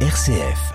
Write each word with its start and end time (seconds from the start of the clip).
RCF. 0.00 0.74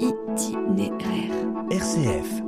Itinéraire. 0.00 1.34
RCF. 1.70 2.42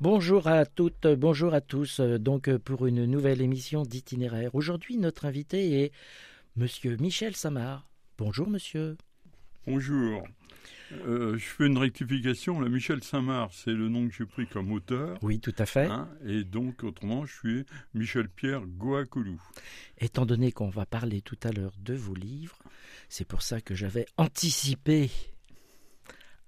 Bonjour 0.00 0.46
à 0.48 0.66
toutes, 0.66 1.06
bonjour 1.06 1.54
à 1.54 1.60
tous. 1.60 2.00
euh, 2.00 2.18
Donc 2.18 2.48
euh, 2.48 2.58
pour 2.58 2.86
une 2.86 3.04
nouvelle 3.06 3.40
émission 3.40 3.82
d'itinéraire. 3.82 4.54
Aujourd'hui, 4.54 4.96
notre 4.98 5.24
invité 5.26 5.82
est 5.84 5.92
Monsieur 6.56 6.96
Michel 6.96 7.36
Samar. 7.36 7.86
Bonjour, 8.18 8.48
monsieur. 8.48 8.96
Bonjour. 9.66 10.26
Euh, 11.06 11.38
je 11.38 11.44
fais 11.44 11.66
une 11.66 11.78
rectification. 11.78 12.60
Là, 12.60 12.68
Michel 12.68 13.02
Saint-Marc, 13.02 13.52
c'est 13.54 13.72
le 13.72 13.88
nom 13.88 14.06
que 14.08 14.14
j'ai 14.14 14.26
pris 14.26 14.46
comme 14.46 14.72
auteur. 14.72 15.18
Oui, 15.22 15.40
tout 15.40 15.54
à 15.58 15.64
fait. 15.66 15.86
hein, 15.86 16.08
et 16.26 16.44
donc, 16.44 16.84
autrement, 16.84 17.24
je 17.24 17.32
suis 17.34 17.64
Michel-Pierre 17.94 18.66
Goacolou. 18.66 19.40
Étant 19.98 20.26
donné 20.26 20.52
qu'on 20.52 20.68
va 20.68 20.84
parler 20.84 21.22
tout 21.22 21.38
à 21.44 21.50
l'heure 21.52 21.74
de 21.78 21.94
vos 21.94 22.14
livres, 22.14 22.58
c'est 23.08 23.24
pour 23.26 23.42
ça 23.42 23.60
que 23.60 23.74
j'avais 23.74 24.04
anticipé 24.18 25.10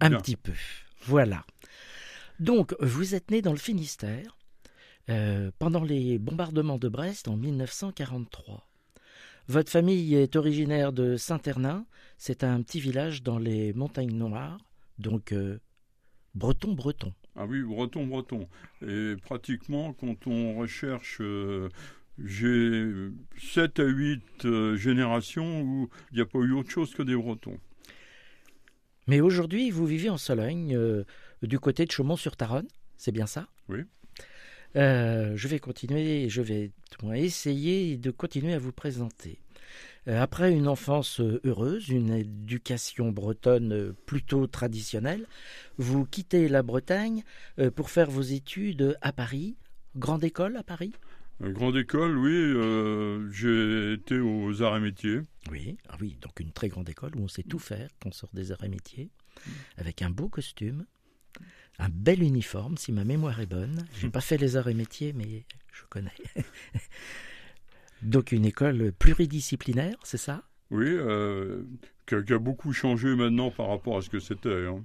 un 0.00 0.10
Bien. 0.10 0.18
petit 0.18 0.36
peu. 0.36 0.52
Voilà. 1.06 1.46
Donc, 2.40 2.74
vous 2.80 3.14
êtes 3.14 3.30
né 3.30 3.40
dans 3.40 3.52
le 3.52 3.58
Finistère 3.58 4.36
euh, 5.08 5.50
pendant 5.58 5.84
les 5.84 6.18
bombardements 6.18 6.78
de 6.78 6.88
Brest 6.88 7.28
en 7.28 7.36
1943. 7.36 8.68
Votre 9.46 9.70
famille 9.70 10.14
est 10.14 10.36
originaire 10.36 10.92
de 10.92 11.16
Saint-Ternin. 11.16 11.84
C'est 12.16 12.44
un 12.44 12.62
petit 12.62 12.80
village 12.80 13.22
dans 13.22 13.38
les 13.38 13.74
montagnes 13.74 14.16
noires, 14.16 14.58
donc 14.98 15.32
euh, 15.32 15.58
breton-breton. 16.34 17.12
Ah 17.36 17.44
oui, 17.44 17.62
breton, 17.62 18.06
breton. 18.06 18.48
Et 18.86 19.16
pratiquement, 19.22 19.92
quand 19.92 20.26
on 20.26 20.56
recherche, 20.56 21.18
euh, 21.20 21.68
j'ai 22.16 22.90
7 23.36 23.80
à 23.80 23.84
8 23.84 24.22
euh, 24.46 24.76
générations 24.76 25.60
où 25.60 25.90
il 26.12 26.16
n'y 26.16 26.22
a 26.22 26.26
pas 26.26 26.38
eu 26.38 26.52
autre 26.52 26.70
chose 26.70 26.94
que 26.94 27.02
des 27.02 27.16
bretons. 27.16 27.58
Mais 29.08 29.20
aujourd'hui, 29.20 29.70
vous 29.70 29.84
vivez 29.84 30.08
en 30.08 30.16
Sologne, 30.16 30.78
du 31.42 31.58
côté 31.58 31.84
de 31.84 31.90
Chaumont-sur-Taronne, 31.90 32.68
c'est 32.96 33.12
bien 33.12 33.26
ça? 33.26 33.46
Oui. 33.68 33.80
Euh, 34.76 35.32
je 35.36 35.48
vais 35.48 35.58
continuer, 35.58 36.28
je 36.28 36.42
vais 36.42 36.70
essayer 37.14 37.96
de 37.96 38.10
continuer 38.10 38.54
à 38.54 38.58
vous 38.58 38.72
présenter. 38.72 39.38
Euh, 40.06 40.20
après 40.20 40.52
une 40.52 40.68
enfance 40.68 41.20
euh, 41.20 41.40
heureuse, 41.44 41.88
une 41.88 42.12
éducation 42.12 43.10
bretonne 43.10 43.94
plutôt 44.04 44.46
traditionnelle, 44.46 45.26
vous 45.78 46.04
quittez 46.04 46.48
la 46.48 46.62
Bretagne 46.62 47.22
pour 47.74 47.90
faire 47.90 48.10
vos 48.10 48.22
études 48.22 48.98
à 49.00 49.12
Paris, 49.12 49.56
grande 49.96 50.24
école 50.24 50.56
à 50.56 50.62
Paris? 50.62 50.92
Grande 51.40 51.76
école, 51.76 52.16
oui, 52.16 52.32
euh, 52.32 53.28
j'ai 53.32 53.94
été 53.94 54.18
aux 54.18 54.62
arts 54.62 54.76
et 54.76 54.80
métiers. 54.80 55.20
Oui, 55.50 55.76
ah 55.88 55.96
oui, 56.00 56.16
donc 56.20 56.38
une 56.38 56.52
très 56.52 56.68
grande 56.68 56.88
école 56.88 57.16
où 57.16 57.22
on 57.22 57.28
sait 57.28 57.42
tout 57.42 57.58
faire 57.58 57.90
quand 58.00 58.10
on 58.10 58.12
sort 58.12 58.30
des 58.32 58.52
arts 58.52 58.62
et 58.62 58.68
métiers, 58.68 59.10
avec 59.76 60.02
un 60.02 60.10
beau 60.10 60.28
costume, 60.28 60.86
un 61.78 61.88
bel 61.88 62.22
uniforme, 62.22 62.76
si 62.76 62.92
ma 62.92 63.04
mémoire 63.04 63.40
est 63.40 63.46
bonne. 63.46 63.84
J'ai 64.00 64.08
pas 64.08 64.20
fait 64.20 64.36
les 64.36 64.56
arts 64.56 64.68
et 64.68 64.74
métiers, 64.74 65.12
mais 65.12 65.44
je 65.72 65.82
connais. 65.88 66.12
donc 68.02 68.32
une 68.32 68.44
école 68.44 68.92
pluridisciplinaire, 68.92 69.96
c'est 70.04 70.18
ça? 70.18 70.44
Oui, 70.70 70.86
euh, 70.88 71.62
qui, 72.06 72.14
a, 72.14 72.38
beaucoup 72.38 72.72
changé 72.72 73.14
maintenant 73.14 73.50
par 73.50 73.68
rapport 73.68 73.96
à 73.96 74.02
ce 74.02 74.10
que 74.10 74.20
c'était. 74.20 74.66
hein. 74.66 74.84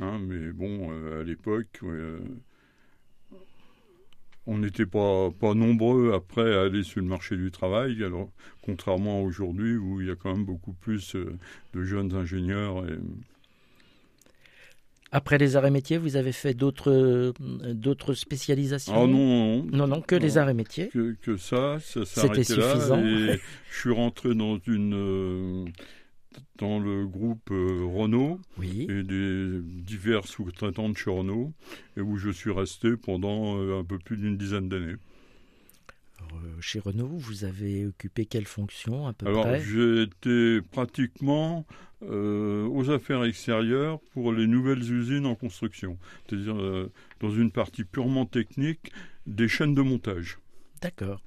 Hein, 0.00 0.18
mais 0.26 0.52
bon, 0.52 0.90
euh, 0.90 1.22
à 1.22 1.24
l'époque, 1.24 1.80
euh, 1.82 2.20
on 4.46 4.58
n'était 4.58 4.84
pas, 4.84 5.30
pas 5.30 5.54
nombreux 5.54 6.12
après 6.12 6.54
à 6.54 6.62
aller 6.62 6.82
sur 6.82 7.00
le 7.00 7.06
marché 7.06 7.36
du 7.36 7.50
travail, 7.50 8.04
alors 8.04 8.30
contrairement 8.62 9.20
à 9.20 9.22
aujourd'hui 9.22 9.76
où 9.76 10.00
il 10.00 10.08
y 10.08 10.10
a 10.10 10.16
quand 10.16 10.32
même 10.34 10.44
beaucoup 10.44 10.74
plus 10.74 11.16
de 11.16 11.82
jeunes 11.82 12.14
ingénieurs. 12.14 12.84
Après 15.12 15.38
les 15.38 15.54
arts 15.56 15.66
et 15.66 15.70
métiers, 15.70 15.98
vous 15.98 16.16
avez 16.16 16.32
fait 16.32 16.52
d'autres 16.54 16.90
euh, 16.90 17.32
d'autres 17.72 18.14
spécialisations 18.14 18.92
Ah 18.94 19.06
non, 19.06 19.62
non, 19.62 19.64
non, 19.72 19.86
non, 19.86 20.00
que 20.00 20.16
les 20.16 20.36
arts 20.36 20.48
et 20.50 20.54
métiers. 20.54 20.88
que, 20.88 21.14
que 21.22 21.36
ça, 21.36 21.78
ça 21.80 22.04
C'était 22.04 22.38
là. 22.56 22.72
suffisant. 22.74 22.98
Et 23.04 23.38
je 23.70 23.78
suis 23.78 23.92
rentré 23.92 24.34
dans 24.34 24.58
une 24.66 24.94
euh, 24.94 25.64
dans 26.58 26.78
le 26.80 27.06
groupe 27.06 27.50
euh, 27.52 27.84
Renault. 27.84 28.40
Oui. 28.58 28.86
et 28.90 29.02
des 29.04 29.60
divers 29.62 30.26
sous-traitants 30.26 30.88
de 30.88 30.96
chez 30.96 31.10
Renault, 31.10 31.52
et 31.96 32.00
où 32.00 32.16
je 32.16 32.30
suis 32.30 32.50
resté 32.50 32.96
pendant 32.96 33.58
un 33.78 33.84
peu 33.84 33.98
plus 33.98 34.16
d'une 34.16 34.36
dizaine 34.36 34.68
d'années. 34.68 34.96
Chez 36.60 36.80
Renault, 36.80 37.08
vous 37.14 37.44
avez 37.44 37.86
occupé 37.86 38.26
quelle 38.26 38.46
fonction 38.46 39.06
à 39.06 39.12
peu 39.12 39.26
Alors 39.26 39.42
près? 39.44 39.60
j'ai 39.62 40.02
été 40.02 40.60
pratiquement 40.72 41.64
euh, 42.10 42.66
aux 42.68 42.90
affaires 42.90 43.24
extérieures 43.24 44.00
pour 44.12 44.32
les 44.32 44.46
nouvelles 44.46 44.82
usines 44.92 45.26
en 45.26 45.34
construction, 45.34 45.98
c'est-à-dire 46.28 46.56
euh, 46.60 46.90
dans 47.20 47.30
une 47.30 47.50
partie 47.50 47.84
purement 47.84 48.26
technique 48.26 48.92
des 49.26 49.48
chaînes 49.48 49.74
de 49.74 49.82
montage. 49.82 50.38
D'accord. 50.82 51.22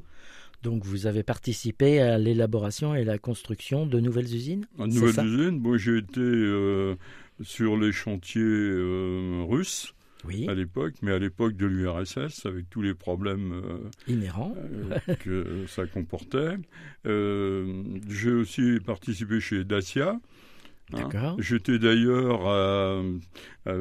Donc 0.63 0.83
vous 0.83 1.07
avez 1.07 1.23
participé 1.23 1.99
à 2.01 2.17
l'élaboration 2.17 2.93
et 2.93 3.03
la 3.05 3.17
construction 3.17 3.85
de 3.85 3.99
nouvelles 3.99 4.33
usines 4.35 4.65
Une 4.77 4.91
C'est 4.91 4.99
nouvelle 4.99 5.13
ça? 5.15 5.23
usine, 5.23 5.59
moi 5.59 5.77
j'ai 5.77 5.97
été 5.97 6.19
euh, 6.19 6.95
sur 7.41 7.77
les 7.77 7.93
chantiers 7.93 8.41
russes 9.47 9.93
Oui, 10.25 10.47
à 10.49 10.53
l'époque, 10.53 10.95
mais 11.01 11.11
à 11.13 11.19
l'époque 11.19 11.55
de 11.55 11.65
l'URSS, 11.65 12.45
avec 12.45 12.69
tous 12.69 12.81
les 12.81 12.93
problèmes 12.93 13.53
euh, 13.53 13.89
inhérents. 14.13 14.53
euh, 14.57 15.15
que 15.21 15.65
ça 15.67 15.85
comportait. 15.87 16.57
Euh, 17.05 17.83
J'ai 18.09 18.31
aussi 18.31 18.79
participé 18.85 19.39
chez 19.39 19.63
Dacia. 19.63 20.19
Hein. 20.93 21.35
J'étais 21.39 21.79
d'ailleurs 21.79 22.47
à, 22.47 23.01
à, 23.65 23.73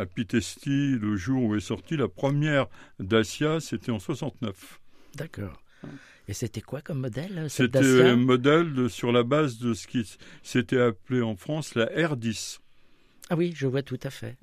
à 0.00 0.06
Pitesti 0.06 0.96
le 1.00 1.16
jour 1.16 1.42
où 1.44 1.54
est 1.56 1.60
sortie 1.60 1.96
la 1.96 2.08
première 2.08 2.66
Dacia, 2.98 3.60
c'était 3.60 3.92
en 3.92 3.98
69. 3.98 4.80
D'accord. 5.16 5.62
Et 6.28 6.32
c'était 6.34 6.60
quoi 6.60 6.80
comme 6.80 7.00
modèle 7.00 7.46
C'était 7.48 8.02
un 8.02 8.16
modèle 8.16 8.72
de- 8.74 8.88
sur 8.88 9.10
la 9.12 9.22
base 9.24 9.58
de 9.58 9.74
ce 9.74 9.86
qui 9.86 10.08
s'était 10.42 10.80
appelé 10.80 11.20
en 11.20 11.34
France 11.36 11.74
la 11.74 11.86
R10. 11.86 12.58
Ah 13.30 13.36
oui, 13.36 13.52
je 13.56 13.66
vois 13.66 13.82
tout 13.82 13.98
à 14.02 14.10
fait. 14.10 14.36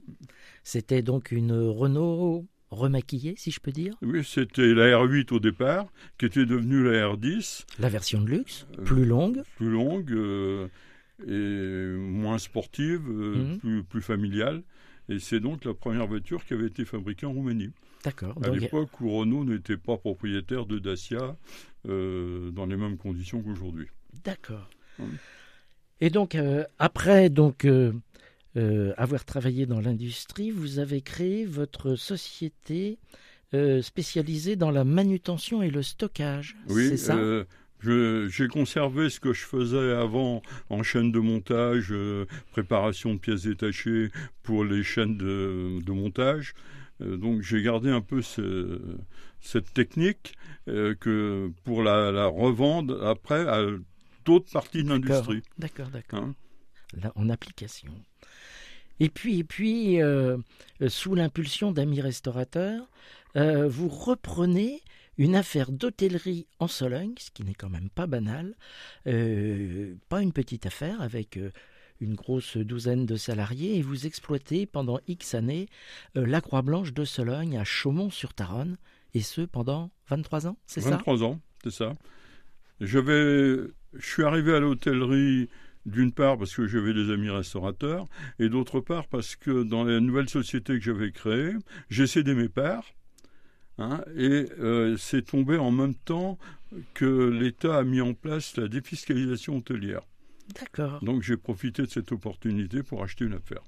C'était 0.63 1.01
donc 1.01 1.31
une 1.31 1.53
Renault 1.53 2.45
remaquillée, 2.69 3.33
si 3.37 3.49
je 3.51 3.59
peux 3.59 3.71
dire? 3.71 3.95
Oui, 4.01 4.23
c'était 4.23 4.73
la 4.73 4.85
R8 4.99 5.33
au 5.33 5.39
départ, 5.39 5.87
qui 6.17 6.25
était 6.25 6.45
devenue 6.45 6.83
la 6.83 7.07
R10. 7.13 7.65
La 7.79 7.89
version 7.89 8.21
de 8.21 8.29
luxe, 8.29 8.67
Euh, 8.77 8.83
plus 8.83 9.05
longue. 9.05 9.41
plus 9.55 9.69
longue 9.71 10.11
euh, 10.11 10.67
et 11.27 11.95
moins 11.97 12.37
sportive, 12.37 13.01
euh, 13.09 13.35
Mhm. 13.35 13.57
plus, 13.59 13.83
plus 13.83 14.01
familiale. 14.01 14.63
Et 15.09 15.19
c'est 15.19 15.39
donc 15.39 15.65
la 15.65 15.73
première 15.73 16.05
voiture 16.07 16.45
qui 16.45 16.53
avait 16.53 16.67
été 16.67 16.85
fabriquée 16.85 17.25
en 17.25 17.33
Roumanie. 17.33 17.71
D'accord. 18.03 18.37
À 18.43 18.49
l'époque 18.49 19.01
où 19.01 19.09
Renault 19.11 19.43
n'était 19.43 19.75
pas 19.77 19.97
propriétaire 19.97 20.65
de 20.65 20.79
Dacia 20.79 21.35
euh, 21.87 22.51
dans 22.51 22.65
les 22.65 22.77
mêmes 22.77 22.97
conditions 22.97 23.41
qu'aujourd'hui. 23.41 23.87
D'accord. 24.23 24.69
Oui. 24.99 25.07
Et 25.99 26.09
donc, 26.09 26.35
euh, 26.35 26.63
après 26.77 27.29
donc 27.29 27.65
euh, 27.65 27.91
avoir 28.97 29.25
travaillé 29.25 29.65
dans 29.65 29.81
l'industrie, 29.81 30.51
vous 30.51 30.79
avez 30.79 31.01
créé 31.01 31.45
votre 31.45 31.95
société 31.95 32.99
spécialisée 33.81 34.55
dans 34.55 34.69
la 34.69 34.83
manutention 34.83 35.63
et 35.63 35.71
le 35.71 35.81
stockage. 35.81 36.55
Oui, 36.67 36.89
c'est 36.89 36.97
ça? 36.97 37.17
J'ai 37.81 38.47
conservé 38.47 39.09
ce 39.09 39.19
que 39.19 39.33
je 39.33 39.45
faisais 39.45 39.91
avant 39.93 40.41
en 40.69 40.83
chaîne 40.83 41.11
de 41.11 41.19
montage, 41.19 41.87
euh, 41.91 42.25
préparation 42.51 43.13
de 43.13 43.19
pièces 43.19 43.43
détachées 43.43 44.09
pour 44.43 44.65
les 44.65 44.83
chaînes 44.83 45.17
de, 45.17 45.79
de 45.83 45.91
montage. 45.91 46.53
Euh, 47.01 47.15
donc 47.17 47.41
j'ai 47.41 47.61
gardé 47.61 47.89
un 47.89 48.01
peu 48.01 48.21
ce- 48.21 48.81
cette 49.39 49.73
technique 49.73 50.33
euh, 50.67 50.93
que 50.95 51.51
pour 51.63 51.81
la, 51.83 52.11
la 52.11 52.25
revendre 52.27 53.05
après 53.07 53.47
à 53.47 53.61
d'autres 54.25 54.51
parties 54.51 54.83
de 54.83 54.89
l'industrie. 54.89 55.41
D'accord, 55.57 55.87
d'accord. 55.87 56.19
hein? 56.19 56.35
Là, 57.01 57.13
en 57.15 57.29
application. 57.29 57.93
Et 58.99 59.09
puis, 59.09 59.39
et 59.39 59.43
puis 59.45 59.99
sous 60.89 61.15
l'impulsion 61.15 61.71
d'amis 61.71 62.01
restaurateurs, 62.01 62.89
vous 63.35 63.87
reprenez 63.87 64.81
une 65.19 65.35
affaire 65.35 65.71
d'hôtellerie 65.71 66.47
en 66.59 66.67
Sologne, 66.67 67.13
ce 67.19 67.29
qui 67.29 67.43
n'est 67.43 67.53
quand 67.53 67.69
même 67.69 67.89
pas 67.89 68.07
banal, 68.07 68.55
euh, 69.05 69.93
pas 70.07 70.21
une 70.21 70.31
petite 70.31 70.65
affaire 70.65 71.01
avec 71.01 71.35
euh, 71.35 71.51
une 71.99 72.15
grosse 72.15 72.55
douzaine 72.55 73.05
de 73.05 73.17
salariés, 73.17 73.77
et 73.77 73.81
vous 73.81 74.07
exploitez 74.07 74.65
pendant 74.65 75.01
X 75.09 75.35
années 75.35 75.67
euh, 76.15 76.25
la 76.25 76.39
Croix-Blanche 76.39 76.93
de 76.93 77.03
Sologne 77.03 77.57
à 77.57 77.65
Chaumont-sur-Taronne, 77.65 78.77
et 79.13 79.19
ce 79.19 79.41
pendant 79.41 79.91
23 80.07 80.47
ans, 80.47 80.57
c'est 80.65 80.79
ça? 80.79 80.91
23 80.91 81.23
ans, 81.23 81.41
c'est 81.63 81.73
ça. 81.73 81.93
J'avais, 82.79 83.57
je 83.93 84.05
suis 84.05 84.23
arrivé 84.23 84.55
à 84.55 84.61
l'hôtellerie 84.61 85.49
D'une 85.85 86.11
part 86.11 86.37
parce 86.37 86.53
que 86.53 86.67
j'avais 86.67 86.93
des 86.93 87.11
amis 87.11 87.29
restaurateurs, 87.29 88.07
et 88.37 88.47
d'autre 88.47 88.79
part 88.79 89.07
parce 89.07 89.35
que 89.35 89.63
dans 89.63 89.83
la 89.83 89.99
nouvelle 89.99 90.29
société 90.29 90.77
que 90.77 90.83
j'avais 90.83 91.11
créée, 91.11 91.53
j'ai 91.89 92.07
cédé 92.07 92.35
mes 92.35 92.49
parts. 92.49 92.85
Hein, 93.79 94.01
et 94.15 94.47
euh, 94.59 94.97
c'est 94.97 95.21
tombé 95.21 95.57
en 95.57 95.71
même 95.71 95.95
temps 95.95 96.37
que 96.93 97.29
l'État 97.29 97.77
a 97.77 97.83
mis 97.83 98.01
en 98.01 98.13
place 98.13 98.57
la 98.57 98.67
défiscalisation 98.67 99.57
hôtelière. 99.57 100.01
D'accord. 100.59 101.03
Donc 101.03 101.21
j'ai 101.21 101.37
profité 101.37 101.83
de 101.83 101.87
cette 101.87 102.11
opportunité 102.11 102.83
pour 102.83 103.03
acheter 103.03 103.25
une 103.25 103.33
affaire. 103.33 103.63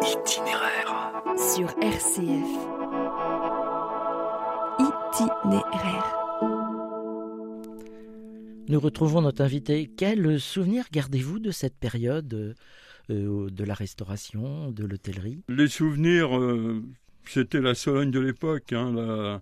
Itinéraire. 0.00 1.12
Sur 1.36 1.70
RCF. 1.82 2.52
Itinéraire. 4.78 6.18
Nous 8.68 8.80
retrouvons 8.80 9.22
notre 9.22 9.42
invité. 9.42 9.90
Quel 9.96 10.38
souvenir 10.38 10.84
gardez-vous 10.92 11.40
de 11.40 11.50
cette 11.50 11.76
période 11.76 12.54
euh, 13.10 13.50
de 13.50 13.64
la 13.64 13.74
restauration, 13.74 14.70
de 14.70 14.84
l'hôtellerie? 14.84 15.42
Les 15.48 15.68
souvenirs, 15.68 16.38
euh, 16.38 16.82
c'était 17.26 17.60
la 17.60 17.74
Sologne 17.74 18.10
de 18.10 18.20
l'époque. 18.20 18.72
Hein, 18.72 18.92
la- 18.94 19.40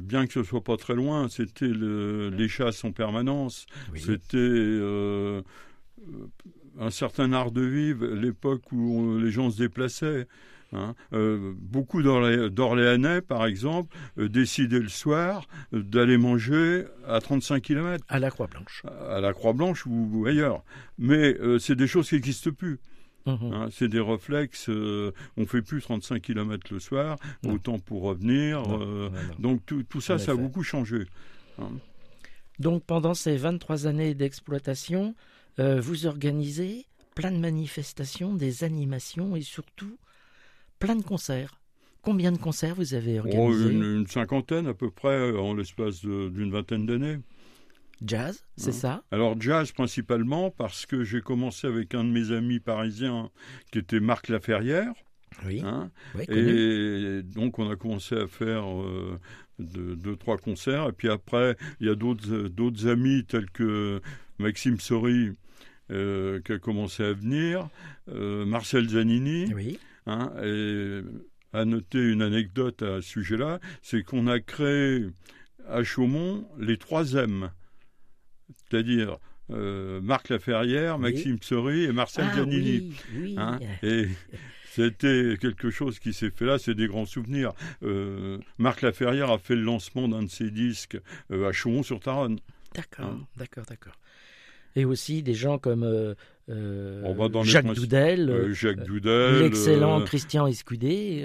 bien 0.00 0.26
que 0.26 0.32
ce 0.34 0.42
soit 0.42 0.62
pas 0.62 0.76
très 0.76 0.94
loin, 0.94 1.28
c'était 1.28 1.66
le- 1.68 2.28
les 2.30 2.48
chasses 2.48 2.84
en 2.84 2.92
permanence. 2.92 3.66
Oui. 3.92 4.00
C'était 4.00 4.36
euh, 4.36 5.40
un 6.78 6.90
certain 6.90 7.32
art 7.32 7.50
de 7.50 7.62
vivre, 7.62 8.06
l'époque 8.06 8.70
où 8.72 9.18
les 9.18 9.30
gens 9.30 9.50
se 9.50 9.58
déplaçaient. 9.58 10.26
hein. 10.72 10.94
Euh, 11.12 11.52
beaucoup 11.56 12.00
d'Orlé- 12.02 12.48
d'Orléanais, 12.48 13.20
par 13.22 13.44
exemple, 13.46 13.96
euh, 14.18 14.28
décidaient 14.28 14.78
le 14.78 14.88
soir 14.88 15.46
d'aller 15.72 16.16
manger 16.16 16.84
à 17.08 17.20
35 17.20 17.60
km, 17.62 18.04
À 18.08 18.18
la 18.20 18.30
Croix-Blanche. 18.30 18.84
à 19.08 19.20
la 19.20 19.32
Croix-Blanche 19.32 19.84
ou, 19.86 20.10
ou 20.12 20.26
ailleurs. 20.26 20.62
Mais 20.98 21.36
c'est 21.58 21.74
des 21.74 21.86
choses 21.88 22.08
qui 22.08 22.14
n'existent 22.16 22.52
plus. 22.52 22.78
Mhm. 23.26 23.52
hein. 23.52 23.68
C'est 23.70 23.88
des 23.88 24.00
réflexes. 24.00 24.68
euh, 24.68 25.12
on 25.36 25.46
fait 25.46 25.62
plus 25.62 25.82
35 25.82 26.20
km 26.22 26.72
le 26.72 26.80
soir, 26.80 27.18
Non. 27.42 27.52
autant 27.54 27.78
pour 27.78 28.02
revenir. 28.02 28.62
Non, 28.62 28.80
euh, 28.80 29.08
non, 29.10 29.50
donc 29.50 29.66
tout, 29.66 29.82
tout 29.82 30.00
ça, 30.00 30.14
En 30.14 30.18
ça 30.18 30.32
a 30.32 30.34
beaucoup 30.36 30.62
changé. 30.62 31.04
Donc 32.58 32.84
pendant 32.84 33.14
ces 33.14 33.36
23 33.36 33.86
années 33.86 34.14
d'exploitation, 34.14 35.14
euh, 35.58 35.80
vous 35.80 36.06
organisez 36.06 36.86
plein 37.14 37.30
de 37.32 37.38
manifestations, 37.38 38.34
des 38.34 38.64
animations 38.64 39.36
et 39.36 39.42
surtout 39.42 39.96
plein 40.78 40.96
de 40.96 41.02
concerts. 41.02 41.60
Combien 42.02 42.32
de 42.32 42.38
concerts 42.38 42.74
vous 42.76 42.94
avez 42.94 43.20
Oh, 43.20 43.26
organisés? 43.26 43.70
une, 43.72 43.82
une 43.82 44.06
cinquantaine 44.06 44.66
à 44.66 44.74
peu 44.74 44.90
près 44.90 45.08
euh, 45.32 45.38
en 45.38 45.54
l'espace 45.54 46.00
d'une 46.02 46.50
vingtaine 46.50 46.86
d'années. 46.86 47.18
Jazz, 48.04 48.44
c'est 48.56 48.70
Hein. 48.70 48.72
ça? 48.72 49.04
Alors 49.10 49.40
jazz 49.40 49.72
principalement 49.72 50.50
parce 50.50 50.86
que 50.86 51.04
j'ai 51.04 51.20
commencé 51.20 51.66
avec 51.66 51.94
un 51.94 52.04
de 52.04 52.10
mes 52.10 52.32
amis 52.32 52.60
parisiens 52.60 53.30
qui 53.70 53.78
était 53.78 54.00
Marc 54.00 54.28
Laferrière. 54.28 54.92
Oui. 55.46 55.62
hein, 55.64 55.90
oui, 56.16 56.24
et 56.28 57.22
donc 57.22 57.58
on 57.58 57.70
a 57.70 57.76
commencé 57.76 58.16
à 58.16 58.26
faire 58.26 58.64
euh, 58.68 59.18
deux, 59.60 59.94
deux, 59.94 60.16
trois 60.16 60.38
concerts. 60.38 60.88
Et 60.88 60.92
puis 60.92 61.08
après, 61.08 61.56
il 61.80 61.86
y 61.86 61.90
a 61.90 61.94
d'autres 61.94 62.32
euh, 62.32 62.48
d'autres 62.48 62.88
amis 62.88 63.24
tels 63.26 63.48
que 63.50 64.00
Maxime 64.38 64.80
Sori 64.80 65.30
euh, 65.92 66.40
qui 66.40 66.52
a 66.52 66.58
commencé 66.58 67.04
à 67.04 67.12
venir, 67.12 67.68
euh, 68.08 68.44
Marcel 68.44 68.88
Zanini. 68.88 69.52
Oui. 69.54 69.78
Hein, 70.06 70.32
et 70.42 71.02
à 71.52 71.64
noter 71.64 72.00
une 72.10 72.22
anecdote 72.22 72.82
à 72.82 72.96
ce 73.02 73.08
sujet-là, 73.08 73.60
c'est 73.82 74.02
qu'on 74.02 74.26
a 74.26 74.40
créé 74.40 75.06
à 75.68 75.84
Chaumont 75.84 76.48
les 76.58 76.76
trois 76.78 77.12
M, 77.14 77.50
c'est-à-dire 78.56 79.18
euh, 79.50 80.00
Marc 80.00 80.28
Laferrière, 80.28 80.96
Oui. 80.96 81.12
Maxime 81.12 81.38
Sori 81.42 81.84
et 81.84 81.92
Marcel 81.92 82.24
Ah 82.32 82.42
oui, 82.46 82.92
oui. 83.16 83.34
hein. 83.38 83.58
et 83.82 84.06
c'était 84.70 85.34
quelque 85.40 85.70
chose 85.70 85.98
qui 85.98 86.12
s'est 86.12 86.30
fait 86.30 86.44
là, 86.46 86.58
c'est 86.58 86.74
des 86.74 86.86
grands 86.86 87.06
souvenirs. 87.06 87.52
Euh, 87.82 88.38
Marc 88.58 88.82
Laferrière 88.82 89.30
a 89.30 89.38
fait 89.38 89.56
le 89.56 89.62
lancement 89.62 90.06
d'un 90.08 90.22
de 90.22 90.30
ses 90.30 90.50
disques 90.50 90.98
euh, 91.32 91.48
à 91.48 91.52
Chaumont-sur-Taronne. 91.52 92.38
D'accord, 92.74 93.06
Hein. 93.06 93.26
d'accord, 93.36 93.64
d'accord. 93.68 93.94
Et 94.76 94.84
aussi 94.84 95.24
des 95.24 95.34
gens 95.34 95.58
comme 95.58 96.14
Jacques 97.42 97.74
Doudel, 97.74 98.52
Jacques 98.52 98.84
Doudel, 98.84 99.40
l'excellent 99.40 100.00
Christian 100.02 100.46
Escudé. 100.46 101.24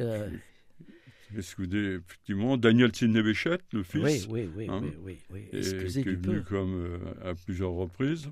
Escudé, 1.38 2.00
effectivement, 2.06 2.58
Daniel 2.58 2.96
Sidney 2.96 3.22
Béchette, 3.24 3.62
le 3.74 3.84
fils. 3.84 4.04
oui, 4.04 4.26
oui, 4.30 4.50
oui, 4.56 4.68
hein. 4.70 4.82
oui, 4.84 4.94
oui, 5.04 5.18
oui. 5.32 5.46
et 5.52 5.58
Excusez 5.58 6.04
qui 6.04 6.10
est 6.10 6.16
du 6.16 6.22
venu 6.22 6.38
peu. 6.42 6.44
comme 6.44 6.74
euh, 6.76 7.30
à 7.30 7.34
plusieurs 7.36 7.72
reprises. 7.72 8.30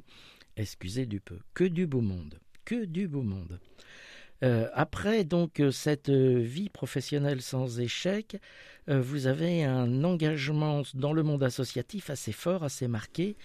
Excusez 0.55 1.05
du 1.05 1.19
peu. 1.19 1.37
Que 1.53 1.63
du 1.63 1.87
beau 1.87 2.01
monde. 2.01 2.39
Que 2.65 2.85
du 2.85 3.07
beau 3.07 3.21
monde. 3.23 3.59
Euh, 4.43 4.67
après 4.73 5.23
donc 5.23 5.59
euh, 5.61 5.71
cette 5.71 6.09
euh, 6.09 6.39
vie 6.39 6.67
professionnelle 6.69 7.41
sans 7.41 7.79
échec, 7.79 8.37
vous 8.87 9.27
avez 9.27 9.63
un 9.63 10.03
engagement 10.03 10.81
dans 10.93 11.13
le 11.13 11.23
monde 11.23 11.43
associatif 11.43 12.09
assez 12.09 12.31
fort, 12.31 12.63
assez 12.63 12.87
marqué. 12.87 13.35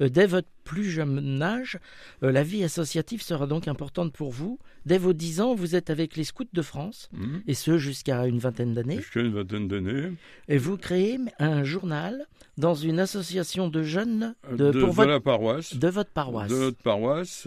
Euh, 0.00 0.08
dès 0.08 0.26
votre 0.26 0.48
plus 0.64 0.84
jeune 0.90 1.40
âge, 1.42 1.78
euh, 2.22 2.30
la 2.32 2.42
vie 2.42 2.62
associative 2.64 3.22
sera 3.22 3.46
donc 3.46 3.68
importante 3.68 4.12
pour 4.12 4.30
vous. 4.32 4.58
Dès 4.86 4.98
vos 4.98 5.12
10 5.12 5.40
ans, 5.40 5.54
vous 5.54 5.74
êtes 5.76 5.90
avec 5.90 6.16
les 6.16 6.24
scouts 6.24 6.44
de 6.52 6.62
France, 6.62 7.08
Mhm. 7.12 7.42
et 7.46 7.54
ce 7.54 7.78
jusqu'à 7.78 8.26
une 8.26 8.38
vingtaine 8.38 8.74
d'années. 8.74 8.96
Jusqu'à 8.98 9.20
une 9.20 9.32
vingtaine 9.34 9.68
d'années. 9.68 10.12
Et 10.48 10.58
vous 10.58 10.76
créez 10.76 11.18
un 11.38 11.64
journal 11.64 12.26
dans 12.56 12.74
une 12.74 12.98
association 12.98 13.68
de 13.68 13.82
jeunes 13.82 14.34
Euh, 14.50 14.56
de, 14.56 14.70
De, 14.72 14.80
pour 14.80 14.88
de 14.90 14.94
votre, 14.94 15.08
la 15.10 15.20
paroisse. 15.20 15.76
de 15.76 15.88
votre 15.88 16.10
paroisse. 16.10 16.50
De 16.50 16.56
notre 16.56 16.82
paroisse. 16.82 17.46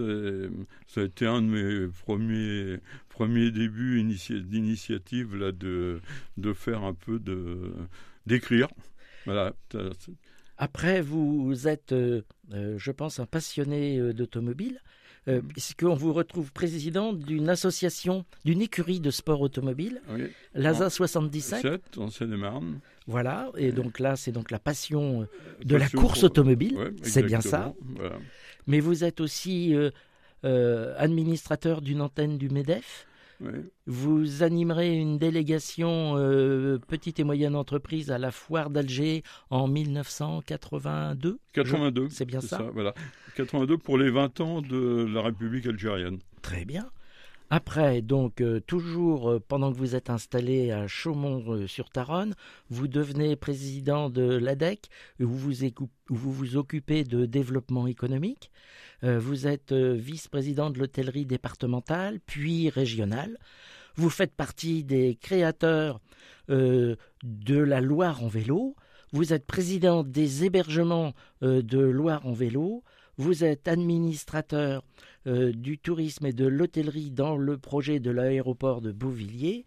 ça 0.87 1.01
a 1.01 1.03
été 1.03 1.25
un 1.25 1.41
de 1.41 1.47
mes 1.47 1.87
premiers, 2.05 2.79
premiers 3.21 3.51
débuts 3.51 4.01
initia- 4.01 4.39
d'initiative 4.41 5.35
là, 5.35 5.51
de, 5.51 6.01
de 6.37 6.53
faire 6.53 6.83
un 6.83 6.93
peu 6.95 7.19
de. 7.19 7.71
d'écrire. 8.25 8.67
Voilà. 9.25 9.53
Après, 10.57 11.01
vous 11.01 11.67
êtes, 11.67 11.91
euh, 11.91 12.21
euh, 12.53 12.75
je 12.79 12.91
pense, 12.91 13.19
un 13.19 13.25
passionné 13.27 13.99
euh, 13.99 14.13
d'automobile, 14.13 14.79
euh, 15.27 15.41
puisqu'on 15.41 15.93
vous 15.93 16.13
retrouve 16.13 16.51
président 16.51 17.13
d'une 17.13 17.47
association, 17.49 18.25
d'une 18.43 18.61
écurie 18.61 18.99
de 18.99 19.11
sport 19.11 19.41
automobile, 19.41 20.01
Oui. 20.09 20.23
l'ASA 20.55 20.89
77. 20.89 21.61
7 21.61 21.97
en 21.99 22.09
Seine-et-Marne. 22.09 22.79
Voilà, 23.07 23.51
et 23.55 23.71
donc 23.71 23.99
là, 23.99 24.15
c'est 24.15 24.31
donc 24.31 24.49
la 24.49 24.59
passion 24.59 25.27
de 25.63 25.75
la 25.75 25.89
course 25.89 26.21
pour- 26.21 26.23
automobile, 26.31 26.75
Ouais, 26.77 26.91
c'est 27.03 27.23
bien 27.23 27.41
ça. 27.41 27.73
Voilà. 27.95 28.17
Mais 28.67 28.79
vous 28.79 29.03
êtes 29.03 29.19
aussi 29.21 29.75
euh, 29.75 29.89
euh, 30.43 30.93
administrateur 30.97 31.81
d'une 31.81 32.01
antenne 32.01 32.37
du 32.39 32.49
MEDEF. 32.49 33.05
Vous 33.87 34.43
animerez 34.43 34.95
une 34.95 35.17
délégation 35.17 36.17
euh, 36.17 36.79
petite 36.87 37.19
et 37.19 37.23
moyenne 37.23 37.55
entreprise 37.55 38.11
à 38.11 38.17
la 38.17 38.31
foire 38.31 38.69
d'Alger 38.69 39.23
en 39.49 39.67
1982. 39.67 41.39
82. 41.53 42.09
C'est 42.09 42.25
bien 42.25 42.41
ça 42.41 42.69
Voilà. 42.73 42.93
82 43.35 43.77
pour 43.77 43.97
les 43.97 44.09
20 44.09 44.41
ans 44.41 44.61
de 44.61 45.05
la 45.13 45.21
République 45.21 45.65
algérienne. 45.65 46.19
Très 46.41 46.65
bien. 46.65 46.89
Après, 47.53 48.01
donc, 48.01 48.39
euh, 48.39 48.61
toujours 48.61 49.29
euh, 49.29 49.39
pendant 49.45 49.73
que 49.73 49.77
vous 49.77 49.93
êtes 49.93 50.09
installé 50.09 50.71
à 50.71 50.87
Chaumont-sur-Taronne, 50.87 52.33
vous 52.69 52.87
devenez 52.87 53.35
président 53.35 54.09
de 54.09 54.23
l'ADEC, 54.23 54.89
vous 55.19 55.37
vous, 56.07 56.55
occupez 56.55 57.03
de 57.03 57.25
développement 57.25 57.87
économique. 57.87 58.51
Euh, 59.03 59.19
vous 59.19 59.47
êtes 59.47 59.73
euh, 59.73 59.95
vice-président 59.95 60.69
de 60.69 60.79
l'hôtellerie 60.79 61.25
départementale, 61.25 62.21
puis 62.25 62.69
régionale. 62.69 63.37
Vous 63.95 64.09
faites 64.09 64.33
partie 64.33 64.85
des 64.85 65.15
créateurs 65.15 65.99
euh, 66.49 66.95
de 67.23 67.57
la 67.57 67.81
Loire 67.81 68.23
en 68.23 68.29
vélo. 68.29 68.77
Vous 69.11 69.33
êtes 69.33 69.45
président 69.45 70.03
des 70.05 70.45
hébergements 70.45 71.13
euh, 71.43 71.61
de 71.61 71.79
Loire 71.79 72.25
en 72.25 72.31
vélo. 72.31 72.83
Vous 73.17 73.43
êtes 73.43 73.67
administrateur 73.67 74.83
euh, 75.27 75.51
du 75.51 75.77
tourisme 75.77 76.25
et 76.25 76.33
de 76.33 76.45
l'hôtellerie 76.45 77.11
dans 77.11 77.37
le 77.37 77.57
projet 77.57 77.99
de 77.99 78.11
l'aéroport 78.11 78.81
de 78.81 78.91
Beauvilliers. 78.91 79.65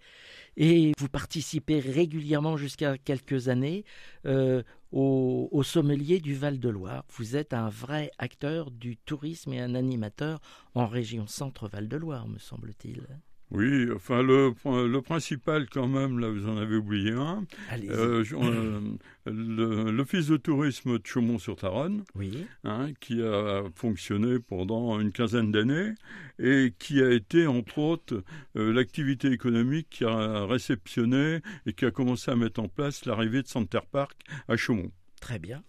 Et 0.56 0.92
vous 0.98 1.08
participez 1.08 1.80
régulièrement 1.80 2.56
jusqu'à 2.56 2.96
quelques 2.98 3.48
années 3.48 3.84
euh, 4.26 4.62
au, 4.92 5.62
sommelier 5.64 6.20
du 6.20 6.34
Val-de-Loire. 6.34 7.04
Vous 7.16 7.36
êtes 7.36 7.52
un 7.54 7.68
vrai 7.68 8.10
acteur 8.18 8.70
du 8.70 8.96
tourisme 8.96 9.52
et 9.52 9.60
un 9.60 9.74
animateur 9.74 10.40
en 10.74 10.86
région 10.86 11.26
centre-Val-de-Loire, 11.26 12.28
me 12.28 12.38
semble-t-il. 12.38 13.02
Oui, 13.50 13.88
enfin, 13.94 14.22
le, 14.22 14.52
le 14.64 15.00
principal, 15.02 15.68
quand 15.68 15.86
même, 15.86 16.18
là, 16.18 16.28
vous 16.28 16.48
en 16.48 16.56
avez 16.56 16.76
oublié 16.76 17.12
un. 17.12 17.44
Euh, 17.72 18.24
euh, 18.32 19.90
L'Office 19.92 20.26
de 20.26 20.36
tourisme 20.36 20.98
de 20.98 21.06
Chaumont-sur-Taronne, 21.06 22.04
oui, 22.14 22.46
hein, 22.64 22.92
qui 23.00 23.22
a 23.22 23.62
fonctionné 23.74 24.38
pendant 24.38 24.98
une 25.00 25.12
quinzaine 25.12 25.52
d'années 25.52 25.94
et 26.38 26.74
qui 26.78 27.00
a 27.02 27.10
été, 27.12 27.46
entre 27.46 27.78
autres, 27.78 28.22
euh, 28.56 28.72
l'activité 28.72 29.28
économique 29.30 29.88
qui 29.90 30.04
a 30.04 30.46
réceptionné 30.46 31.40
et 31.66 31.72
qui 31.72 31.84
a 31.84 31.90
commencé 31.90 32.30
à 32.30 32.36
mettre 32.36 32.60
en 32.60 32.68
place 32.68 33.04
l'arrivée 33.04 33.42
de 33.42 33.48
Center 33.48 33.80
Park 33.90 34.18
à 34.48 34.56
Chaumont. 34.56 34.90
très 35.20 35.38
bien. 35.38 35.62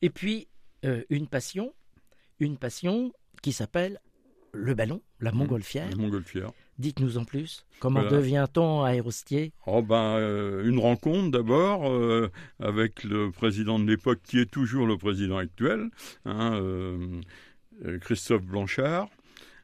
Et 0.00 0.10
puis, 0.10 0.48
euh, 0.84 1.02
une 1.10 1.28
passion, 1.28 1.72
une 2.40 2.56
passion 2.58 3.12
qui 3.42 3.52
s'appelle 3.52 4.00
le 4.54 4.74
ballon, 4.74 5.00
la 5.20 5.32
montgolfière. 5.32 5.88
La 5.90 5.96
montgolfière. 5.96 6.52
Dites-nous 6.78 7.16
en 7.18 7.24
plus. 7.24 7.64
Comment 7.80 8.00
Voilà. 8.02 8.16
devient-on 8.18 8.82
aérostier 8.82 9.52
Oh 9.66 9.82
ben, 9.82 10.16
euh, 10.18 10.68
une 10.68 10.78
rencontre 10.78 11.30
d'abord 11.30 11.88
euh, 11.90 12.30
avec 12.60 13.04
le 13.04 13.30
président 13.30 13.78
de 13.78 13.86
l'époque 13.86 14.20
qui 14.24 14.38
est 14.38 14.50
toujours 14.50 14.86
le 14.86 14.96
président 14.96 15.36
actuel, 15.38 15.88
hein, 16.24 16.54
euh, 16.54 17.20
Christophe 18.00 18.42
Blanchard, 18.44 19.08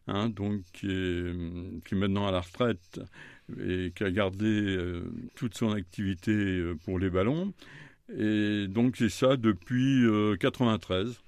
hein, 0.07 0.29
donc 0.29 0.63
qui 0.73 0.87
est, 0.91 1.33
qui 1.87 1.95
est 1.95 1.99
maintenant 1.99 2.27
à 2.27 2.33
la 2.33 2.41
retraite 2.41 3.01
et 3.61 3.93
qui 3.95 4.05
a 4.05 4.11
gardé 4.11 4.77
toute 5.35 5.55
son 5.57 5.73
activité 5.73 6.63
pour 6.85 6.99
les 6.99 7.11
ballons. 7.11 7.53
Et 8.17 8.67
donc 8.69 8.97
c'est 8.97 9.09
ça 9.11 9.37
depuis 9.37 10.05
euh, 10.05 10.37
93. 10.37 11.21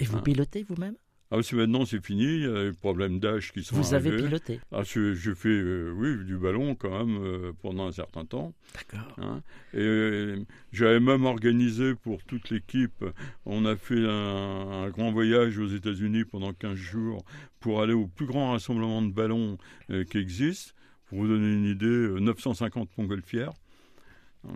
Et 0.00 0.04
vous 0.04 0.16
Ah. 0.18 0.22
pilotez 0.22 0.64
vous-même? 0.64 0.94
Ah, 1.34 1.42
c'est 1.42 1.56
maintenant 1.56 1.84
c'est 1.84 2.04
fini, 2.04 2.22
il 2.22 2.42
y 2.42 2.46
a 2.46 2.64
les 2.64 2.72
problèmes 2.72 3.18
d'âge 3.18 3.52
qui 3.52 3.64
sont 3.64 3.74
Vous 3.74 3.92
avez 3.92 4.16
piloté 4.16 4.60
Ah, 4.70 4.82
je 4.84 5.34
fais 5.34 5.48
euh, 5.48 5.92
oui 5.96 6.24
du 6.24 6.36
ballon 6.36 6.76
quand 6.76 6.96
même 6.96 7.16
euh, 7.24 7.52
pendant 7.60 7.88
un 7.88 7.92
certain 7.92 8.24
temps. 8.24 8.54
D'accord. 8.72 9.16
Hein. 9.18 9.42
Et 9.72 9.78
euh, 9.80 10.44
j'avais 10.70 11.00
même 11.00 11.24
organisé 11.24 11.96
pour 11.96 12.22
toute 12.22 12.50
l'équipe, 12.50 13.04
on 13.46 13.64
a 13.64 13.74
fait 13.74 13.98
un, 13.98 14.84
un 14.84 14.90
grand 14.90 15.10
voyage 15.10 15.58
aux 15.58 15.66
États-Unis 15.66 16.24
pendant 16.24 16.52
15 16.52 16.76
jours 16.76 17.24
pour 17.58 17.82
aller 17.82 17.94
au 17.94 18.06
plus 18.06 18.26
grand 18.26 18.52
rassemblement 18.52 19.02
de 19.02 19.10
ballons 19.10 19.58
qui 19.88 20.18
existe. 20.18 20.76
Pour 21.06 21.18
vous 21.18 21.26
donner 21.26 21.52
une 21.52 21.66
idée, 21.66 21.86
euh, 21.86 22.20
950 22.20 22.96
montgolfières. 22.96 23.54
Hein. 24.46 24.52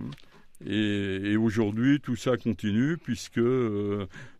Et, 0.64 1.32
et 1.32 1.36
aujourd'hui, 1.36 2.00
tout 2.00 2.16
ça 2.16 2.36
continue 2.36 2.98
puisque 2.98 3.40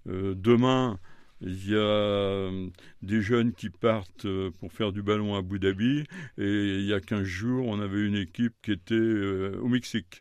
demain, 0.07 0.99
il 1.41 1.71
y 1.71 1.75
a 1.75 1.79
euh, 1.79 2.69
des 3.03 3.21
jeunes 3.23 3.53
qui 3.53 3.71
partent 3.71 4.25
euh, 4.25 4.51
pour 4.61 4.73
faire 4.73 4.93
du 4.93 5.03
ballon 5.03 5.35
à 5.35 5.39
Abu 5.39 5.59
Dhabi. 5.59 6.05
Et 6.39 6.77
il 6.79 6.85
y 6.85 6.93
a 6.95 7.01
15 7.01 7.23
jours, 7.25 7.67
on 7.69 7.81
avait 7.81 8.01
une 8.05 8.17
équipe 8.17 8.55
qui 8.63 8.73
était 8.73 8.95
euh, 8.95 9.59
au 9.63 9.69
Mexique. 9.69 10.21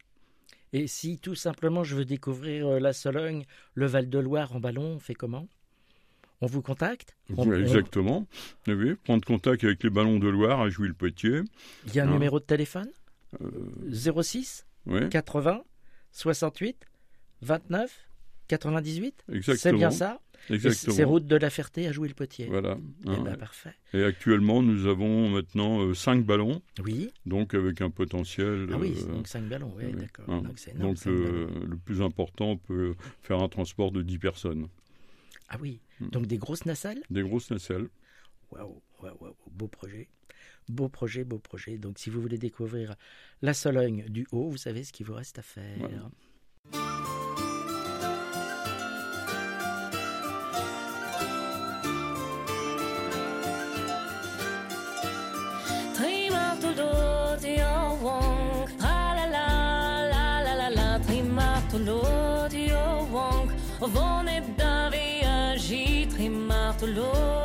Et 0.73 0.85
si 0.87 1.17
tout 1.17 1.33
simplement 1.35 1.83
je 1.83 1.95
veux 1.95 2.05
découvrir 2.05 2.79
la 2.79 2.93
Sologne, 2.93 3.45
le 3.73 3.85
Val-de-Loire 3.87 4.55
en 4.55 4.59
ballon, 4.59 4.95
on 4.95 4.99
fait 4.99 5.15
comment? 5.15 5.47
On 6.41 6.45
vous 6.45 6.61
contacte? 6.61 7.15
On- 7.35 7.47
Oui, 7.47 7.55
on- 7.57 7.59
exactement. 7.61 8.27
Oui, 8.67 8.73
oui. 8.75 8.93
Prendre 9.03 9.25
contact 9.25 9.63
avec 9.63 9.81
les 9.83 9.89
ballons 9.89 10.19
de 10.19 10.27
Loire 10.27 10.61
à 10.61 10.69
Jouy-le-Potier. 10.69 11.41
Il 11.87 11.95
y 11.95 11.99
a 11.99 12.03
un 12.03 12.07
Hein. 12.07 12.11
numéro 12.11 12.39
de 12.39 12.45
téléphone? 12.45 12.89
Euh, 13.41 13.49
06 13.91 14.67
oui, 14.85 15.09
80 15.09 15.63
68 16.11 16.85
29 17.41 18.06
98 18.47 19.23
exactement. 19.31 19.57
C'est 19.57 19.77
bien 19.77 19.91
ça 19.91 20.21
Et 20.49 20.53
Exactement. 20.55 20.95
C'est 20.95 21.03
route 21.03 21.25
de 21.27 21.35
la 21.35 21.49
Ferté 21.49 21.87
à 21.87 21.91
Jouy-le-Potier. 21.91 22.45
Voilà. 22.47 22.77
Eh 23.05 23.09
hein. 23.09 23.21
ben, 23.23 23.35
parfait. 23.37 23.73
Et 23.93 24.03
actuellement, 24.03 24.61
nous 24.63 24.85
avons 24.87 25.29
maintenant 25.29 25.93
5 25.93 26.25
ballons, 26.25 26.61
Oui. 26.83 27.11
donc 27.25 27.53
avec 27.53 27.81
un 27.81 27.89
potentiel. 27.89 28.67
Ah 28.71 28.77
oui, 28.77 28.93
euh, 29.03 29.11
donc 29.13 29.27
5 29.27 29.43
ballons, 29.49 29.73
oui, 29.75 29.83
oui, 29.87 29.93
d'accord. 29.99 30.25
hein. 30.29 30.41
Donc 30.41 30.59
énorme, 30.67 30.93
donc 30.95 31.07
euh, 31.07 31.47
le 31.67 31.77
plus 31.77 32.01
important 32.01 32.57
peut 32.57 32.95
faire 33.21 33.39
un 33.41 33.49
transport 33.49 33.91
de 33.91 34.01
10 34.01 34.17
personnes. 34.19 34.67
Ah 35.49 35.57
oui, 35.61 35.79
Hmm. 35.99 36.09
donc 36.09 36.27
des 36.27 36.37
grosses 36.37 36.65
nacelles? 36.65 37.01
Des 37.09 37.23
grosses 37.23 37.49
nacelles. 37.49 37.87
Waouh, 38.51 38.81
waouh, 39.01 39.17
waouh, 39.19 39.35
beau 39.51 39.67
projet. 39.67 40.07
Beau 40.69 40.89
projet, 40.89 41.23
beau 41.23 41.39
projet. 41.39 41.77
Donc 41.77 41.97
si 41.97 42.09
vous 42.09 42.21
voulez 42.21 42.37
découvrir 42.37 42.95
la 43.41 43.53
Sologne 43.53 44.05
du 44.09 44.27
Haut, 44.31 44.49
vous 44.49 44.57
savez 44.57 44.83
ce 44.83 44.91
qu'il 44.93 45.05
vous 45.07 45.13
reste 45.15 45.39
à 45.39 45.41
faire. 45.41 45.77
Voilà. 45.79 46.96
Trimartolotio-wonk, 63.87 63.91
Vone 63.93 64.43
davia-gi, 64.55 66.07
trimartolotio-wonk, 66.11 67.36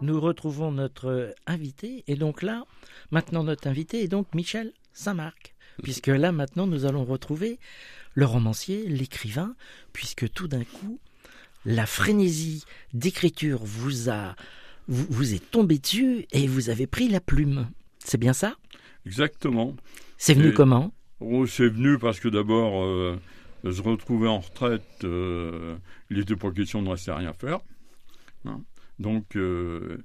Nous 0.00 0.20
retrouvons 0.20 0.70
notre 0.70 1.34
invité. 1.46 2.04
Et 2.06 2.14
donc 2.16 2.42
là, 2.42 2.64
maintenant 3.10 3.42
notre 3.44 3.66
invité 3.68 4.02
est 4.02 4.08
donc 4.08 4.34
Michel 4.34 4.72
Saint-Marc. 4.92 5.54
Puisque 5.82 6.08
là, 6.08 6.32
maintenant, 6.32 6.66
nous 6.66 6.86
allons 6.86 7.04
retrouver 7.04 7.60
le 8.14 8.26
romancier, 8.26 8.88
l'écrivain, 8.88 9.54
puisque 9.92 10.28
tout 10.32 10.48
d'un 10.48 10.64
coup, 10.64 10.98
la 11.64 11.86
frénésie 11.86 12.64
d'écriture 12.92 13.60
vous 13.62 14.10
a, 14.10 14.34
vous, 14.88 15.06
vous 15.08 15.34
est 15.34 15.50
tombée 15.50 15.78
dessus 15.78 16.26
et 16.32 16.48
vous 16.48 16.68
avez 16.70 16.88
pris 16.88 17.08
la 17.08 17.20
plume. 17.20 17.68
C'est 18.04 18.18
bien 18.18 18.32
ça? 18.32 18.56
Exactement. 19.06 19.76
C'est 20.16 20.34
venu 20.34 20.48
Et- 20.48 20.54
comment? 20.54 20.92
Oh, 21.20 21.46
c'est 21.46 21.68
venu 21.68 21.98
parce 21.98 22.20
que 22.20 22.28
d'abord, 22.28 22.84
euh, 22.84 23.18
se 23.64 23.82
retrouver 23.82 24.28
en 24.28 24.38
retraite, 24.38 24.82
euh, 25.04 25.76
il 26.10 26.18
n'était 26.18 26.36
pas 26.36 26.50
question 26.50 26.82
de 26.82 26.88
rester 26.88 27.10
à 27.10 27.16
rien 27.16 27.32
faire. 27.32 27.60
hein. 28.44 28.60
Donc, 28.98 29.36
euh, 29.36 29.98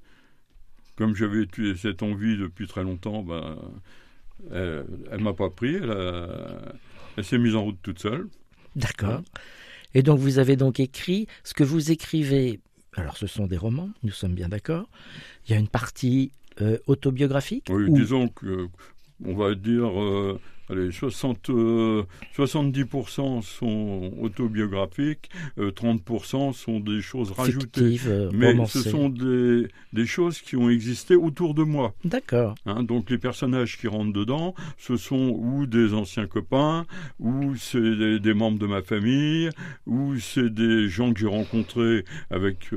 comme 0.96 1.16
j'avais 1.16 1.48
cette 1.76 2.04
envie 2.04 2.38
depuis 2.38 2.68
très 2.68 2.84
longtemps, 2.84 3.24
ben, 3.24 3.58
elle, 4.52 4.86
ne 5.12 5.24
m'a 5.24 5.34
pas 5.34 5.50
pris. 5.50 5.76
Elle, 5.76 7.24
s'est 7.24 7.38
mise 7.38 7.56
en 7.56 7.64
route 7.64 7.80
toute 7.82 8.00
seule. 8.00 8.28
D'accord. 8.76 9.22
Et 9.94 10.02
donc 10.02 10.20
vous 10.20 10.40
avez 10.40 10.56
donc 10.56 10.80
écrit 10.80 11.28
ce 11.44 11.54
que 11.54 11.64
vous 11.64 11.92
écrivez. 11.92 12.60
Alors 12.96 13.18
ce 13.18 13.28
sont 13.28 13.48
des 13.48 13.58
romans, 13.58 13.90
nous 14.04 14.12
sommes 14.12 14.34
bien 14.34 14.50
d'accord. 14.50 14.90
Il 15.46 15.52
y 15.52 15.56
a 15.56 15.60
une 15.60 15.68
partie 15.68 16.32
euh, 16.62 16.78
autobiographique. 16.88 17.66
Oui, 17.70 17.92
disons 17.92 18.28
que 18.28 18.68
on 19.26 19.36
va 19.36 19.56
dire 19.56 20.00
euh, 20.02 20.40
Allez, 20.70 20.92
60, 20.92 21.50
70% 21.50 23.38
euh, 23.38 23.42
sont 23.42 24.14
autobiographiques, 24.22 25.30
30% 25.58 26.50
euh, 26.50 26.54
sont 26.54 26.80
des 26.80 27.02
choses 27.02 27.32
rajoutées. 27.32 28.00
Euh, 28.08 28.32
Mais 28.34 28.56
ce 28.66 28.80
sont 28.82 29.10
des, 29.10 29.68
des, 29.92 30.06
choses 30.06 30.40
qui 30.40 30.56
ont 30.56 30.70
existé 30.70 31.16
autour 31.16 31.54
de 31.54 31.64
moi. 31.64 31.94
D'accord. 32.06 32.56
Hein, 32.66 32.84
donc 32.84 33.10
les 33.10 33.18
personnages 33.18 33.78
qui 33.78 33.88
rentrent 33.88 34.14
dedans, 34.14 34.56
ce 34.78 34.96
sont 34.96 35.38
ou 35.38 35.66
des 35.66 35.94
anciens 35.94 36.28
copains, 36.28 36.86
ou 37.20 37.56
c'est 37.58 38.20
des, 38.20 38.34
membres 38.34 38.60
de 38.60 38.68
ma 38.68 38.82
famille, 38.82 39.50
ou 39.86 40.18
c'est 40.18 40.50
des 40.50 40.88
gens 40.88 41.14
que 41.14 41.20
j'ai 41.20 41.28
rencontrés 41.28 42.06
avec 42.32 42.72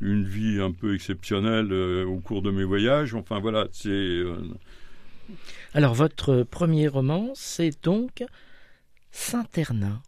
une 0.00 0.24
vie 0.24 0.60
un 0.60 0.72
peu 0.72 0.94
exceptionnelle 0.94 1.72
au 1.72 2.16
cours 2.20 2.40
de 2.40 2.50
mes 2.50 2.64
voyages. 2.64 3.14
Enfin 3.14 3.38
voilà, 3.38 3.68
c'est... 3.70 4.22
Alors, 5.74 5.94
votre 5.94 6.42
premier 6.42 6.88
roman, 6.88 7.30
c'est 7.34 7.82
donc 7.82 8.24
Saint-Ternin. 9.10 10.00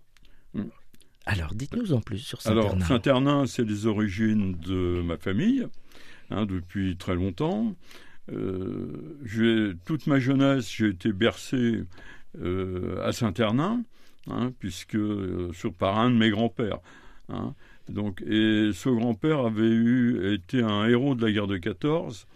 Mm. 0.55 0.63
Alors, 1.27 1.55
dites-nous 1.55 1.93
en 1.93 2.01
plus 2.01 2.19
sur 2.19 2.41
Saint-Ternin. 2.41 2.71
Alors, 2.71 2.87
Saint-Ternin, 2.87 3.47
c'est 3.47 3.65
les 3.65 3.87
origines 3.87 4.55
de 4.55 5.03
ma 5.03 5.17
famille, 5.17 5.67
hein, 6.31 6.47
depuis 6.47 6.97
très 6.97 7.15
longtemps. 7.15 7.75
Euh, 8.33 9.75
toute 9.85 10.07
ma 10.07 10.19
jeunesse, 10.19 10.71
j'ai 10.71 10.89
été 10.89 11.13
bercé 11.13 11.83
euh, 12.41 13.03
à 13.05 13.13
Saint-Ternin, 13.13 13.83
hein, 14.31 14.53
puisque 14.59 14.97
euh, 14.97 15.51
sur, 15.53 15.73
par 15.73 15.99
un 15.99 16.11
de 16.11 16.17
mes 16.17 16.31
grands-pères. 16.31 16.81
Hein. 17.31 17.55
donc, 17.91 18.23
et 18.23 18.71
ce 18.73 18.89
grand-père 18.89 19.41
avait 19.41 19.69
eu, 19.69 20.33
été 20.33 20.63
un 20.63 20.87
héros 20.87 21.15
de 21.15 21.27
la 21.27 21.31
guerre 21.31 21.47
de 21.47 21.59
14 21.59 22.27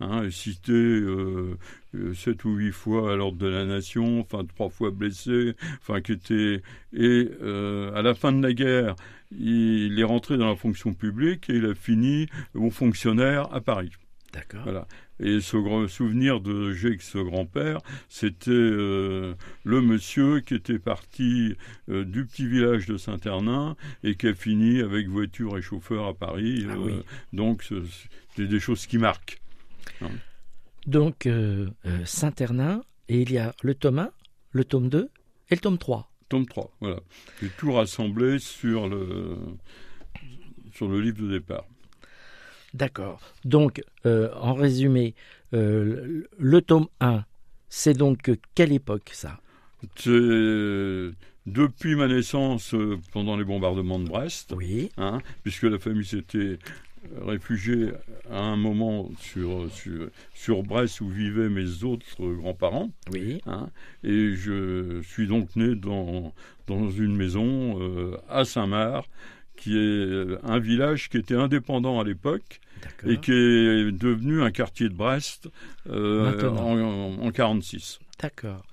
hein, 0.00 0.30
cité 0.30 0.72
euh, 0.72 1.56
euh, 1.94 2.14
sept 2.14 2.44
ou 2.44 2.54
huit 2.54 2.72
fois 2.72 3.12
à 3.12 3.16
l'ordre 3.16 3.38
de 3.38 3.46
la 3.46 3.64
nation, 3.64 4.20
enfin 4.20 4.44
trois 4.44 4.70
fois 4.70 4.90
blessé, 4.90 5.54
enfin 5.80 6.00
qui 6.00 6.12
était 6.12 6.62
et 6.92 7.30
euh, 7.42 7.94
à 7.94 8.02
la 8.02 8.14
fin 8.14 8.32
de 8.32 8.42
la 8.42 8.52
guerre, 8.52 8.96
il 9.38 9.98
est 9.98 10.04
rentré 10.04 10.36
dans 10.36 10.48
la 10.48 10.56
fonction 10.56 10.94
publique 10.94 11.48
et 11.50 11.54
il 11.54 11.66
a 11.66 11.74
fini 11.74 12.26
au 12.54 12.70
fonctionnaire 12.70 13.52
à 13.54 13.60
Paris. 13.60 13.92
D'accord. 14.32 14.60
Voilà. 14.62 14.86
Et 15.18 15.40
ce 15.40 15.56
grand 15.56 15.86
souvenir 15.88 16.40
de 16.40 16.72
j'ai 16.72 16.96
ce 17.00 17.18
grand-père, 17.18 17.80
c'était 18.08 18.50
le 18.52 19.36
monsieur 19.64 20.40
qui 20.40 20.54
était 20.54 20.78
parti 20.78 21.56
du 21.88 22.24
petit 22.24 22.46
village 22.46 22.86
de 22.86 22.96
Saint-Hernin 22.96 23.76
et 24.02 24.14
qui 24.14 24.28
a 24.28 24.34
fini 24.34 24.80
avec 24.80 25.08
voiture 25.08 25.58
et 25.58 25.62
chauffeur 25.62 26.06
à 26.06 26.14
Paris. 26.14 26.64
Ah 26.70 26.74
oui. 26.78 26.92
Donc, 27.34 27.68
c'est 28.36 28.46
des 28.46 28.60
choses 28.60 28.86
qui 28.86 28.96
marquent. 28.96 29.40
Donc, 30.86 31.26
euh, 31.26 31.68
euh, 31.86 32.04
Saint-Ternin, 32.04 32.82
et 33.08 33.20
il 33.22 33.32
y 33.32 33.38
a 33.38 33.54
le 33.62 33.74
tome 33.74 33.98
1, 33.98 34.10
le 34.52 34.64
tome 34.64 34.88
2 34.88 35.10
et 35.50 35.54
le 35.54 35.60
tome 35.60 35.78
3. 35.78 36.10
Tome 36.28 36.46
3, 36.46 36.70
voilà. 36.80 37.00
J'ai 37.40 37.48
tout 37.58 37.72
rassemblé 37.72 38.38
sur 38.38 38.88
le, 38.88 39.36
sur 40.72 40.88
le 40.88 41.00
livre 41.00 41.22
de 41.22 41.30
départ. 41.30 41.64
D'accord. 42.72 43.20
Donc, 43.44 43.82
euh, 44.06 44.32
en 44.34 44.54
résumé, 44.54 45.14
le 45.52 46.60
tome 46.60 46.86
1, 47.00 47.24
c'est 47.68 47.94
donc 47.94 48.30
quelle 48.54 48.72
époque 48.72 49.10
ça? 49.12 49.40
C'est 49.96 50.10
depuis 51.46 51.96
ma 51.96 52.06
naissance 52.06 52.74
pendant 53.12 53.36
les 53.36 53.44
bombardements 53.44 53.98
de 53.98 54.04
Brest, 54.04 54.52
oui. 54.56 54.90
Hein, 54.98 55.20
puisque 55.42 55.64
la 55.64 55.78
famille 55.78 56.04
s'était 56.04 56.58
réfugié 57.20 57.92
à 58.30 58.40
un 58.40 58.56
moment 58.56 59.10
sur, 59.18 59.70
sur, 59.72 60.08
sur, 60.34 60.62
Brest 60.62 61.00
où 61.00 61.08
vivaient 61.08 61.48
mes 61.48 61.84
autres 61.84 62.06
grands-parents. 62.34 62.90
Oui. 63.12 63.40
Hein, 63.46 63.70
et 64.04 64.34
je 64.34 65.00
suis 65.02 65.26
donc 65.26 65.56
né 65.56 65.74
dans, 65.74 66.34
dans 66.66 66.90
une 66.90 67.16
maison 67.16 67.80
euh, 67.80 68.16
à 68.28 68.44
Saint-Marc, 68.44 69.08
qui 69.56 69.76
est 69.76 70.38
un 70.42 70.58
village 70.58 71.08
qui 71.10 71.18
était 71.18 71.34
indépendant 71.34 72.00
à 72.00 72.04
l'époque 72.04 72.60
et 73.06 73.18
qui 73.18 73.32
est 73.32 73.92
devenu 73.92 74.42
un 74.42 74.50
quartier 74.50 74.88
de 74.88 74.94
Brest 74.94 75.48
euh, 75.88 76.48
en 76.48 76.74
1946. 76.74 77.98
D'accord. 78.20 78.64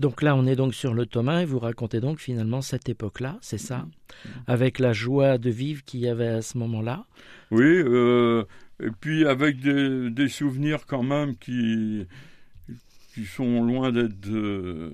Donc 0.00 0.22
là, 0.22 0.34
on 0.34 0.46
est 0.46 0.56
donc 0.56 0.74
sur 0.74 0.94
le 0.94 1.04
Thomas 1.04 1.42
et 1.42 1.44
vous 1.44 1.58
racontez 1.58 2.00
donc 2.00 2.20
finalement 2.20 2.62
cette 2.62 2.88
époque-là, 2.88 3.36
c'est 3.42 3.58
ça 3.58 3.86
Avec 4.46 4.78
la 4.78 4.94
joie 4.94 5.36
de 5.36 5.50
vivre 5.50 5.84
qu'il 5.84 6.00
y 6.00 6.08
avait 6.08 6.26
à 6.26 6.40
ce 6.40 6.56
moment-là 6.56 7.04
Oui, 7.50 7.66
euh, 7.66 8.44
et 8.82 8.88
puis 8.98 9.26
avec 9.26 9.60
des, 9.60 10.28
souvenirs 10.28 10.86
quand 10.86 11.02
même 11.02 11.36
qui, 11.36 12.06
qui 13.12 13.26
sont 13.26 13.62
loin 13.62 13.92
d'être 13.92 14.26
euh, 14.28 14.90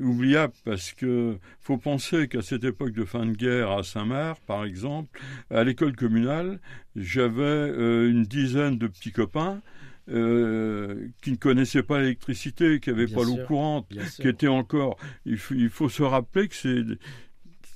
oubliables 0.00 0.54
parce 0.64 0.92
que 0.92 1.38
faut 1.60 1.76
penser 1.76 2.28
qu'à 2.28 2.42
cette 2.42 2.62
époque 2.62 2.92
de 2.92 3.04
fin 3.04 3.26
de 3.26 3.32
guerre 3.32 3.72
à 3.72 3.82
Saint-Marc, 3.82 4.40
par 4.46 4.64
exemple, 4.64 5.20
à 5.50 5.64
l'école 5.64 5.96
communale, 5.96 6.60
j'avais 6.94 7.42
euh, 7.42 8.08
une 8.08 8.22
dizaine 8.22 8.78
de 8.78 8.86
petits 8.86 9.10
copains 9.10 9.62
euh, 10.08 11.08
qui 11.22 11.32
ne 11.32 11.36
connaissaient 11.36 11.82
pas 11.82 12.00
l'électricité, 12.00 12.80
qui 12.80 12.90
n'avaient 12.90 13.06
pas 13.06 13.24
l'eau 13.24 13.38
courante, 13.46 13.88
qui 14.20 14.28
étaient 14.28 14.46
encore. 14.46 14.96
Il 15.24 15.38
faut, 15.38 15.88
se 15.88 16.02
rappeler 16.02 16.48
que 16.48 16.54
ces, 16.54 16.82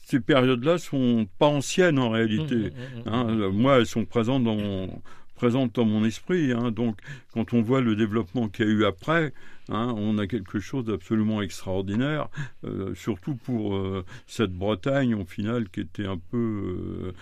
ces 0.05 0.21
périodes-là 0.21 0.79
sont 0.79 1.27
pas 1.38 1.47
anciennes 1.47 1.99
en 1.99 2.11
réalité. 2.11 2.55
Mmh, 2.55 2.61
mmh, 2.64 3.01
mmh, 3.05 3.12
hein. 3.12 3.51
moi, 3.53 3.79
elles 3.79 3.87
sont 3.87 4.05
présentes 4.05 4.45
dans 4.45 4.57
mon, 4.57 5.03
présentes 5.35 5.75
dans 5.75 5.85
mon 5.85 6.05
esprit. 6.05 6.53
Hein. 6.53 6.71
donc, 6.71 6.99
quand 7.33 7.53
on 7.53 7.62
voit 7.62 7.81
le 7.81 7.97
développement 7.97 8.49
qu'il 8.49 8.66
y 8.66 8.69
a 8.69 8.73
eu 8.73 8.85
après, 8.85 9.33
hein, 9.69 9.95
on 9.97 10.19
a 10.19 10.27
quelque 10.27 10.61
chose 10.61 10.85
d'absolument 10.85 11.43
extraordinaire, 11.43 12.29
euh, 12.64 12.95
surtout 12.95 13.35
pour 13.35 13.75
euh, 13.75 14.05
cette 14.27 14.53
Bretagne, 14.53 15.14
au 15.14 15.25
final, 15.25 15.69
qui 15.69 15.81
était 15.81 16.07
un 16.07 16.19
peu 16.19 17.12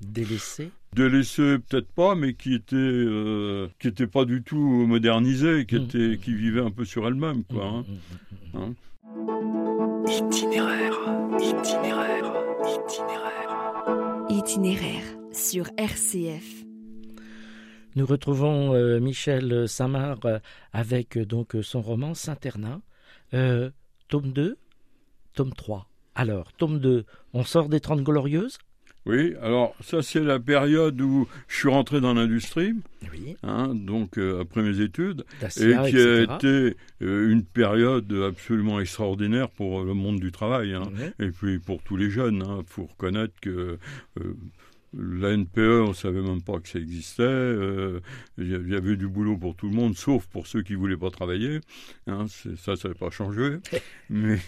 délaissée 0.00 0.70
délaissée 0.94 1.58
peut-être 1.58 1.92
pas, 1.92 2.14
mais 2.14 2.34
qui 2.34 2.54
était 2.54 2.76
euh, 2.76 3.68
qui 3.78 3.88
était 3.88 4.06
pas 4.06 4.24
du 4.24 4.42
tout 4.42 4.58
modernisée, 4.58 5.66
qui 5.66 5.76
mmh. 5.76 5.84
était 5.84 6.18
qui 6.22 6.34
vivait 6.34 6.60
un 6.60 6.70
peu 6.70 6.84
sur 6.84 7.06
elle-même, 7.06 7.44
quoi. 7.44 7.64
Hein. 7.66 7.84
Mmh, 8.52 8.58
mmh, 8.58 8.62
hein. 8.62 8.74
itinéraire, 10.08 10.98
itinéraire, 11.38 12.32
itinéraire, 12.86 14.26
itinéraire 14.28 15.04
sur 15.32 15.66
RCF. 15.76 16.64
Nous 17.96 18.06
retrouvons 18.06 18.74
euh, 18.74 19.00
Michel 19.00 19.68
Samar 19.68 20.18
euh, 20.24 20.38
avec 20.72 21.18
donc 21.18 21.56
son 21.62 21.82
roman 21.82 22.14
Saint-Ternin, 22.14 22.82
tome 23.32 24.32
2, 24.32 24.56
tome 25.34 25.52
3. 25.52 25.86
Alors, 26.14 26.52
tome 26.52 26.80
2, 26.80 27.04
on 27.32 27.44
sort 27.44 27.68
des 27.68 27.80
Trente 27.80 28.02
Glorieuses? 28.02 28.58
Oui, 29.06 29.34
alors 29.40 29.74
ça 29.80 30.02
c'est 30.02 30.20
la 30.20 30.38
période 30.38 31.00
où 31.00 31.26
je 31.48 31.56
suis 31.56 31.68
rentré 31.68 32.00
dans 32.02 32.12
l'industrie, 32.12 32.74
oui. 33.10 33.34
hein, 33.42 33.74
donc 33.74 34.18
euh, 34.18 34.42
après 34.42 34.62
mes 34.62 34.80
études, 34.80 35.24
et 35.42 35.48
qui 35.48 35.96
a 35.96 36.22
été 36.22 36.76
euh, 37.02 37.30
une 37.30 37.42
période 37.42 38.12
absolument 38.12 38.78
extraordinaire 38.78 39.48
pour 39.48 39.82
le 39.84 39.94
monde 39.94 40.20
du 40.20 40.32
travail, 40.32 40.74
hein, 40.74 40.82
et 41.18 41.30
puis 41.30 41.58
pour 41.58 41.82
tous 41.82 41.96
les 41.96 42.10
jeunes. 42.10 42.44
Il 42.44 42.50
hein, 42.50 42.62
faut 42.66 42.84
reconnaître 42.84 43.32
que 43.40 43.78
euh, 44.20 44.36
la 44.92 45.34
NPE, 45.34 45.84
on 45.84 45.88
ne 45.88 45.94
savait 45.94 46.20
même 46.20 46.42
pas 46.42 46.58
que 46.58 46.68
ça 46.68 46.78
existait. 46.78 47.54
Il 48.38 48.68
y 48.68 48.74
avait 48.74 48.96
du 48.96 49.08
boulot 49.08 49.36
pour 49.36 49.54
tout 49.54 49.68
le 49.68 49.74
monde, 49.74 49.96
sauf 49.96 50.26
pour 50.26 50.46
ceux 50.46 50.62
qui 50.62 50.74
voulaient 50.74 50.96
pas 50.96 51.10
travailler. 51.10 51.60
Hein, 52.06 52.26
ça, 52.58 52.76
ça 52.76 52.88
n'a 52.88 52.94
pas 52.94 53.10
changé. 53.10 53.58
mais 54.10 54.40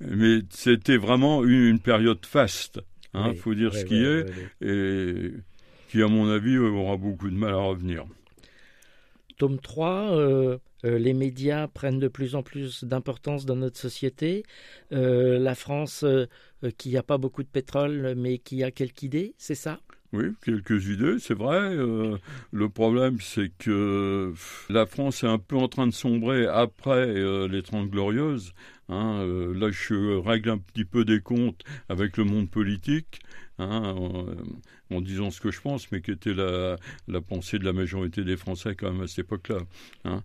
mais 0.00 0.40
c'était 0.50 0.96
vraiment 0.96 1.44
une, 1.44 1.68
une 1.68 1.78
période 1.78 2.26
faste. 2.26 2.80
Il 3.14 3.20
hein, 3.20 3.34
faut 3.34 3.54
dire 3.54 3.74
ce 3.74 3.84
qui 3.84 4.02
est, 4.02 4.26
et 4.60 5.32
qui, 5.88 6.02
à 6.02 6.08
mon 6.08 6.28
avis, 6.28 6.56
aura 6.56 6.96
beaucoup 6.96 7.28
de 7.28 7.36
mal 7.36 7.52
à 7.52 7.58
revenir. 7.58 8.06
Tome 9.36 9.58
3, 9.58 10.16
euh, 10.16 10.58
euh, 10.84 10.98
les 10.98 11.12
médias 11.14 11.66
prennent 11.66 11.98
de 11.98 12.08
plus 12.08 12.34
en 12.34 12.42
plus 12.42 12.84
d'importance 12.84 13.44
dans 13.44 13.56
notre 13.56 13.78
société. 13.78 14.44
Euh, 14.92 15.38
la 15.38 15.54
France, 15.54 16.04
qui 16.78 16.92
n'a 16.92 17.02
pas 17.02 17.18
beaucoup 17.18 17.42
de 17.42 17.48
pétrole, 17.48 18.14
mais 18.16 18.38
qui 18.38 18.62
a 18.62 18.70
quelques 18.70 19.02
idées, 19.02 19.34
c'est 19.36 19.54
ça? 19.54 19.80
Oui, 20.12 20.24
quelques 20.44 20.88
idées, 20.88 21.18
c'est 21.18 21.32
vrai. 21.34 21.56
Euh, 21.58 22.18
le 22.52 22.68
problème, 22.68 23.18
c'est 23.20 23.50
que 23.56 24.34
la 24.68 24.84
France 24.84 25.24
est 25.24 25.26
un 25.26 25.38
peu 25.38 25.56
en 25.56 25.68
train 25.68 25.86
de 25.86 25.92
sombrer 25.92 26.46
après 26.46 27.06
euh, 27.08 27.48
les 27.48 27.62
Trente 27.62 27.88
Glorieuses. 27.88 28.52
hein. 28.90 29.20
Euh, 29.22 29.54
là, 29.58 29.70
je 29.70 30.18
règle 30.18 30.50
un 30.50 30.58
petit 30.58 30.84
peu 30.84 31.06
des 31.06 31.20
comptes 31.20 31.62
avec 31.88 32.18
le 32.18 32.24
monde 32.24 32.50
politique, 32.50 33.20
hein, 33.58 33.94
en, 34.90 35.00
disant 35.00 35.30
ce 35.30 35.40
que 35.40 35.50
je 35.50 35.62
pense, 35.62 35.90
mais 35.92 36.02
qui 36.02 36.10
était 36.10 36.34
la, 36.34 36.76
la 37.08 37.20
pensée 37.22 37.58
de 37.58 37.64
la 37.64 37.72
majorité 37.72 38.22
des 38.22 38.36
Français 38.36 38.74
quand 38.74 38.92
même 38.92 39.00
à 39.00 39.06
cette 39.06 39.20
époque-là. 39.20 39.60
hein. 40.04 40.22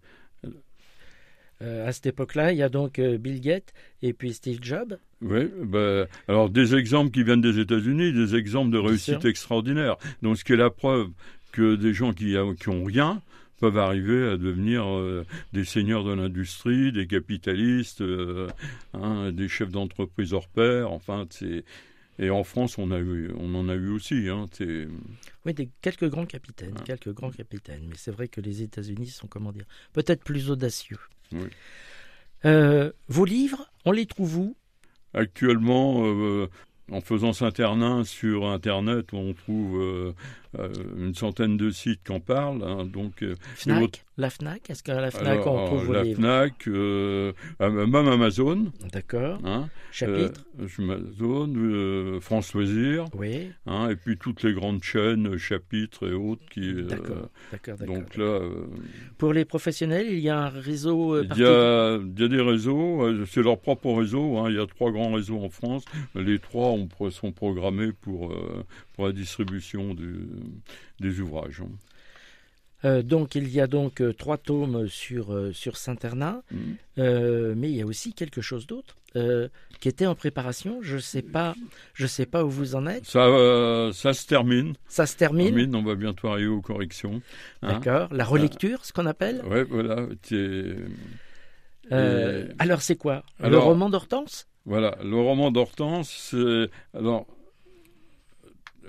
Euh, 1.61 1.87
à 1.87 1.91
cette 1.91 2.05
époque-là, 2.07 2.51
il 2.51 2.57
y 2.57 2.63
a 2.63 2.69
donc 2.69 2.99
euh, 2.99 3.17
Bill 3.17 3.41
Gates 3.41 3.73
et 4.01 4.13
puis 4.13 4.33
Steve 4.33 4.59
Jobs. 4.61 4.97
Oui, 5.21 5.49
ben, 5.63 6.05
alors 6.27 6.49
des 6.49 6.75
exemples 6.75 7.09
qui 7.11 7.23
viennent 7.23 7.41
des 7.41 7.59
États-Unis, 7.59 8.13
des 8.13 8.35
exemples 8.35 8.71
de 8.71 8.77
réussite 8.77 9.25
extraordinaire. 9.25 9.95
Donc, 10.21 10.37
ce 10.37 10.43
qui 10.43 10.53
est 10.53 10.57
la 10.57 10.69
preuve 10.69 11.09
que 11.51 11.75
des 11.75 11.93
gens 11.93 12.13
qui, 12.13 12.37
a- 12.37 12.53
qui 12.59 12.69
ont 12.69 12.83
rien 12.83 13.21
peuvent 13.59 13.79
arriver 13.79 14.27
à 14.29 14.37
devenir 14.37 14.85
euh, 14.87 15.25
des 15.53 15.65
seigneurs 15.65 16.03
de 16.03 16.13
l'industrie, 16.13 16.91
des 16.91 17.07
capitalistes, 17.07 18.01
euh, 18.01 18.47
hein, 18.93 19.31
des 19.31 19.47
chefs 19.47 19.71
d'entreprise 19.71 20.33
hors 20.33 20.47
pair. 20.49 20.91
Enfin, 20.91 21.25
c'est 21.31 21.63
et 22.19 22.31
en 22.31 22.43
France, 22.43 22.79
on 22.79 22.89
a 22.91 22.97
eu, 22.99 23.29
on 23.37 23.53
en 23.55 23.69
a 23.69 23.75
eu 23.75 23.89
aussi. 23.89 24.27
Hein, 24.27 24.45
Oui, 25.45 25.53
des, 25.53 25.69
quelques 25.81 26.09
grands 26.09 26.25
capitaines, 26.25 26.73
Ah. 26.79 26.83
quelques 26.83 27.13
grands 27.13 27.29
capitaines. 27.31 27.83
Mais 27.87 27.95
c'est 27.95 28.09
vrai 28.11 28.27
que 28.27 28.41
les 28.41 28.63
États-Unis 28.63 29.07
sont, 29.07 29.27
comment 29.27 29.51
dire, 29.51 29.65
peut-être 29.93 30.23
plus 30.23 30.49
audacieux. 30.49 30.97
Oui. 31.33 31.49
Euh, 32.45 32.91
vos 33.07 33.25
livres, 33.25 33.69
on 33.85 33.91
les 33.91 34.05
trouve 34.05 34.37
où? 34.37 34.55
Actuellement, 35.13 36.05
euh, 36.05 36.47
en 36.91 37.01
faisant 37.01 37.33
Saint-Ternin 37.33 38.03
sur 38.03 38.47
Internet, 38.47 39.13
on 39.13 39.33
trouve 39.33 39.81
euh, 39.81 40.13
une 40.97 41.13
centaine 41.15 41.57
de 41.57 41.69
sites 41.69 42.03
qui 42.03 42.11
en 42.11 42.19
parlent. 42.19 42.63
hein, 42.63 42.85
donc, 42.85 43.21
euh, 43.23 43.35
Fnac? 43.55 44.05
La 44.17 44.29
Fnac? 44.31 44.69
Est-ce 44.69 44.81
qu'à 44.81 44.99
la 44.99 45.11
Fnac, 45.11 45.27
alors, 45.41 45.47
on 45.53 45.65
trouve 45.67 45.93
la 45.93 46.03
Fnac, 46.03 46.67
euh, 46.67 47.33
euh, 47.61 47.85
même 47.85 48.07
Amazon, 48.07 48.71
D'accord. 48.91 49.39
hein, 49.43 49.69
Chapitre? 49.91 50.45
euh, 50.59 50.67
Amazon, 50.79 51.53
euh, 51.55 52.19
France 52.19 52.53
Loisirs, 52.53 53.05
Oui. 53.13 53.51
hein, 53.67 53.89
et 53.89 53.95
puis 53.95 54.17
toutes 54.17 54.41
les 54.43 54.53
grandes 54.53 54.81
chaînes, 54.83 55.27
euh, 55.27 55.37
chapitres 55.37 56.09
et 56.09 56.13
autres 56.13 56.41
qui. 56.49 56.61
euh, 56.67 56.83
D'accord. 56.83 57.29
D'accord, 57.51 57.77
d'accord. 57.77 57.95
donc 57.95 58.17
là, 58.17 58.23
euh, 58.23 58.65
Pour 59.17 59.33
les 59.33 59.45
professionnels, 59.45 60.07
il 60.09 60.19
y 60.19 60.29
a 60.29 60.39
un 60.39 60.49
réseau 60.49 61.15
euh, 61.15 61.27
il 61.31 61.37
y, 61.37 61.43
a, 61.45 61.97
il 61.97 62.19
y 62.19 62.23
a 62.23 62.27
des 62.27 62.41
réseaux, 62.41 63.03
euh, 63.03 63.25
c'est 63.25 63.43
leur 63.43 63.59
propre 63.59 63.91
réseau. 63.93 64.47
il 64.49 64.55
y 64.55 64.59
a 64.59 64.65
trois 64.65 64.91
grands 64.91 65.13
réseaux 65.13 65.39
en 65.39 65.49
France. 65.49 65.85
Les 66.15 66.39
trois 66.39 66.75
sont 67.11 67.31
programmés 67.31 67.91
pour, 67.91 68.31
euh, 68.33 68.63
pour 68.97 69.05
la 69.05 69.13
distribution 69.13 69.93
du- 69.93 70.27
des 70.99 71.21
ouvrages. 71.21 71.61
Euh, 72.83 73.01
donc, 73.03 73.35
il 73.35 73.47
y 73.49 73.61
a 73.61 73.67
donc 73.67 74.01
euh, 74.01 74.11
trois 74.13 74.37
tomes 74.37 74.87
sur, 74.87 75.33
euh, 75.33 75.53
sur 75.53 75.77
Saint-Ternin. 75.77 76.41
Mhm. 76.51 76.75
Euh, 76.99 77.53
mais 77.55 77.69
il 77.69 77.75
y 77.77 77.81
a 77.81 77.85
aussi 77.85 78.13
quelque 78.13 78.41
chose 78.41 78.67
d'autre 78.67 78.95
qui 79.79 79.87
était 79.89 80.05
en 80.05 80.13
préparation. 80.13 80.79
Je 80.83 80.99
sais 80.99 81.23
pas, 81.23 81.55
je 81.95 82.05
sais 82.05 82.27
pas 82.27 82.43
où 82.45 82.49
vous 82.51 82.75
en 82.75 82.85
êtes. 82.85 83.05
Ça, 83.05 83.25
ça 83.91 84.13
se 84.13 84.27
termine. 84.27 84.75
Ça 84.87 85.07
se 85.07 85.15
termine, 85.17 85.47
Termine, 85.47 85.75
on 85.75 85.81
va 85.83 85.95
bientôt 85.95 86.27
arriver 86.27 86.49
aux 86.49 86.61
corrections. 86.61 87.21
hein. 87.63 87.69
d'accord. 87.79 88.13
La 88.13 88.23
relecture, 88.25 88.85
ce 88.85 88.93
qu'on 88.93 89.07
appelle. 89.07 89.41
Ouais, 89.45 89.63
voilà. 89.63 90.05
Et- 90.31 90.75
alors 92.59 92.81
c'est 92.81 92.95
quoi? 92.97 93.23
Le 93.39 93.57
roman 93.57 93.89
d'Hortense? 93.89 94.47
Voilà, 94.65 94.97
le 95.03 95.15
roman 95.15 95.49
d'Hortense, 95.51 96.09
c'est... 96.11 96.69
Alors, 96.93 97.25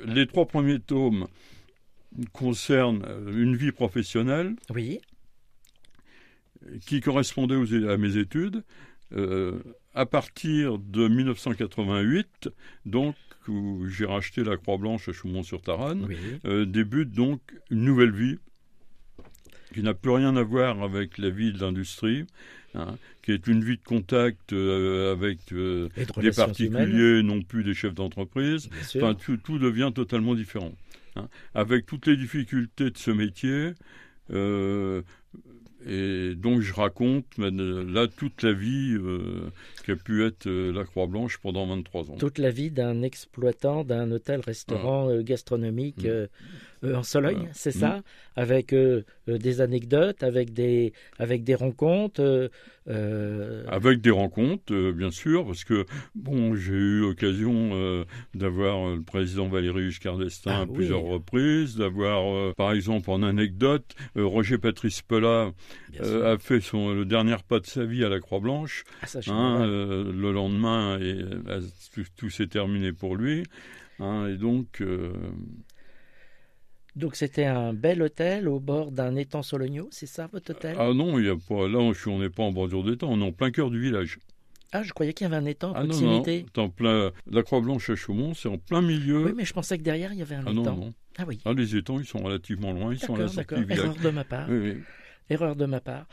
les 0.04 0.26
trois 0.26 0.46
premiers 0.46 0.80
tomes 0.80 1.26
concernent 2.32 3.04
euh, 3.06 3.42
une 3.42 3.56
vie 3.56 3.72
professionnelle 3.72 4.54
Oui. 4.70 5.00
qui 6.86 7.00
correspondait 7.00 7.56
aux- 7.56 7.88
à 7.88 7.96
mes 7.96 8.16
études. 8.16 8.62
Euh, 9.12 9.58
à 9.94 10.04
partir 10.06 10.78
de 10.78 11.08
1988, 11.08 12.50
donc, 12.84 13.16
où 13.48 13.86
j'ai 13.88 14.04
racheté 14.04 14.44
la 14.44 14.56
Croix-Blanche 14.56 15.08
à 15.08 15.12
Chaumont-sur-Tarane, 15.12 16.04
Oui. 16.08 16.16
euh, 16.44 16.66
débute 16.66 17.10
donc 17.12 17.40
une 17.70 17.84
nouvelle 17.84 18.12
vie 18.12 18.36
qui 19.72 19.82
n'a 19.82 19.94
plus 19.94 20.10
rien 20.10 20.36
à 20.36 20.42
voir 20.42 20.82
avec 20.82 21.16
la 21.18 21.30
vie 21.30 21.52
de 21.52 21.58
l'industrie, 21.60 22.26
hein, 22.74 22.96
qui 23.28 23.34
est 23.34 23.46
une 23.46 23.62
vie 23.62 23.76
de 23.76 23.84
contact 23.84 24.54
euh, 24.54 25.12
avec 25.12 25.52
euh, 25.52 25.90
de 25.98 26.02
des 26.02 26.10
humaines, 26.20 26.32
particuliers, 26.34 27.22
non 27.22 27.42
plus 27.42 27.62
des 27.62 27.74
chefs 27.74 27.92
d'entreprise. 27.92 28.70
Enfin, 28.96 29.12
tout, 29.12 29.36
tout 29.36 29.58
devient 29.58 29.92
totalement 29.94 30.34
différent. 30.34 30.72
hein. 31.14 31.28
Avec 31.54 31.84
toutes 31.84 32.06
les 32.06 32.16
difficultés 32.16 32.90
de 32.90 32.96
ce 32.96 33.10
métier, 33.10 33.72
euh, 34.32 35.02
et 35.86 36.34
donc 36.36 36.62
je 36.62 36.72
raconte 36.72 37.26
mais, 37.36 37.50
là 37.50 38.06
toute 38.08 38.42
la 38.42 38.54
vie 38.54 38.94
euh, 38.94 39.50
qu'a 39.84 39.94
pu 39.94 40.24
être 40.24 40.46
euh, 40.46 40.72
la 40.72 40.84
Croix-Blanche 40.84 41.36
pendant 41.36 41.66
23 41.66 42.10
ans. 42.10 42.16
Toute 42.16 42.38
la 42.38 42.50
vie 42.50 42.70
d'un 42.70 43.02
exploitant 43.02 43.84
d'un 43.84 44.10
hôtel-restaurant 44.10 45.10
euh, 45.10 45.22
gastronomique 45.22 46.06
Mm. 46.77 46.77
Euh, 46.84 46.94
en 46.94 47.02
Sologne, 47.02 47.36
Voilà. 47.36 47.50
c'est 47.54 47.74
Mm. 47.74 47.78
ça 47.80 48.02
Avec 48.36 48.72
euh, 48.72 49.04
euh, 49.28 49.38
des 49.38 49.60
anecdotes, 49.60 50.22
avec 50.22 50.52
des, 50.52 50.92
avec 51.18 51.44
des 51.44 51.54
rencontres. 51.54 52.50
Avec 53.66 54.00
des 54.00 54.10
rencontres, 54.10 54.92
bien 54.92 55.10
sûr, 55.10 55.44
parce 55.44 55.62
que 55.64 55.84
bon, 56.14 56.54
j'ai 56.54 56.72
eu 56.72 57.00
l'occasion 57.00 58.04
d'avoir 58.34 58.94
le 58.96 59.02
président 59.02 59.46
Valéry 59.48 59.90
Giscard 59.90 60.16
d'Estaing 60.18 60.52
Ah 60.54 60.60
à 60.60 60.64
oui. 60.64 60.72
plusieurs 60.74 61.02
reprises, 61.02 61.76
d'avoir, 61.76 62.54
par 62.54 62.72
exemple, 62.72 63.10
en 63.10 63.22
anecdote, 63.22 63.94
Roger 64.16 64.56
Patrice 64.58 65.02
sûr. 65.02 66.26
a 66.26 66.38
fait 66.38 66.60
son, 66.60 66.94
le 66.94 67.04
dernier 67.04 67.36
pas 67.46 67.60
de 67.60 67.66
sa 67.66 67.84
vie 67.84 68.04
à 68.04 68.08
la 68.08 68.20
Croix-Blanche. 68.20 68.84
Ah, 69.02 69.06
Hein, 69.30 69.66
le 69.66 70.32
lendemain, 70.32 70.98
et, 70.98 71.12
euh, 71.20 71.60
tout, 71.92 72.04
tout 72.16 72.30
s'est 72.30 72.46
terminé 72.46 72.92
pour 72.92 73.16
lui. 73.16 73.42
hein, 73.98 74.28
et 74.28 74.36
donc, 74.36 74.80
euh, 74.80 75.12
Donc 76.98 77.14
c'était 77.14 77.44
un 77.44 77.72
bel 77.72 78.02
hôtel 78.02 78.48
au 78.48 78.58
bord 78.58 78.90
d'un 78.90 79.14
étang 79.14 79.42
sologno, 79.42 79.88
c'est 79.92 80.06
ça 80.06 80.28
votre 80.32 80.50
hôtel? 80.50 80.74
Ah 80.78 80.92
non, 80.92 81.18
il 81.20 81.26
y 81.26 81.28
a 81.30 81.36
pas, 81.36 81.68
là, 81.68 81.78
on 81.78 82.18
n'est 82.18 82.28
pas 82.28 82.42
en 82.42 82.50
bordure 82.50 82.82
d'étang, 82.82 83.06
on 83.10 83.20
est 83.20 83.24
en 83.24 83.30
plein 83.32 83.52
cœur 83.52 83.70
du 83.70 83.80
village. 83.80 84.18
Ah, 84.72 84.82
je 84.82 84.92
croyais 84.92 85.12
qu'il 85.14 85.24
y 85.24 85.28
avait 85.32 85.36
un 85.36 85.46
étang 85.46 85.72
à 85.72 85.78
Ah 85.78 85.84
non, 85.84 85.94
non, 85.94 86.20
proximité. 86.20 86.44
c'est 86.52 86.60
en 86.60 86.68
plein, 86.68 87.12
la 87.30 87.42
Croix-Blanche 87.44 87.88
à 87.90 87.94
Chaumont, 87.94 88.34
c'est 88.34 88.48
en 88.48 88.58
plein 88.58 88.82
milieu. 88.82 89.26
Oui, 89.26 89.32
mais 89.36 89.44
je 89.44 89.52
pensais 89.54 89.78
que 89.78 89.82
derrière 89.84 90.12
il 90.12 90.18
y 90.18 90.22
avait 90.22 90.34
un 90.34 90.42
ah 90.46 90.52
non, 90.52 90.62
étang. 90.62 90.76
non. 90.76 90.94
Ah 91.18 91.24
oui. 91.26 91.38
Ah, 91.44 91.52
les 91.56 91.76
étangs, 91.76 92.00
ils 92.00 92.04
sont 92.06 92.18
relativement 92.18 92.72
loin, 92.72 92.92
ils 92.92 92.98
sont 92.98 93.14
à 93.14 93.18
la 93.18 93.24
D'accord, 93.26 93.34
sortie 93.34 93.36
d'accord. 93.54 93.58
du 93.58 93.64
village. 93.64 93.84
Erreur 93.86 93.96
de 94.02 94.10
ma 94.10 94.24
part. 94.24 94.46
Oui, 94.50 94.58
oui. 94.58 94.76
Erreur 95.30 95.56
de 95.56 95.66
ma 95.66 95.80
part. 95.80 96.06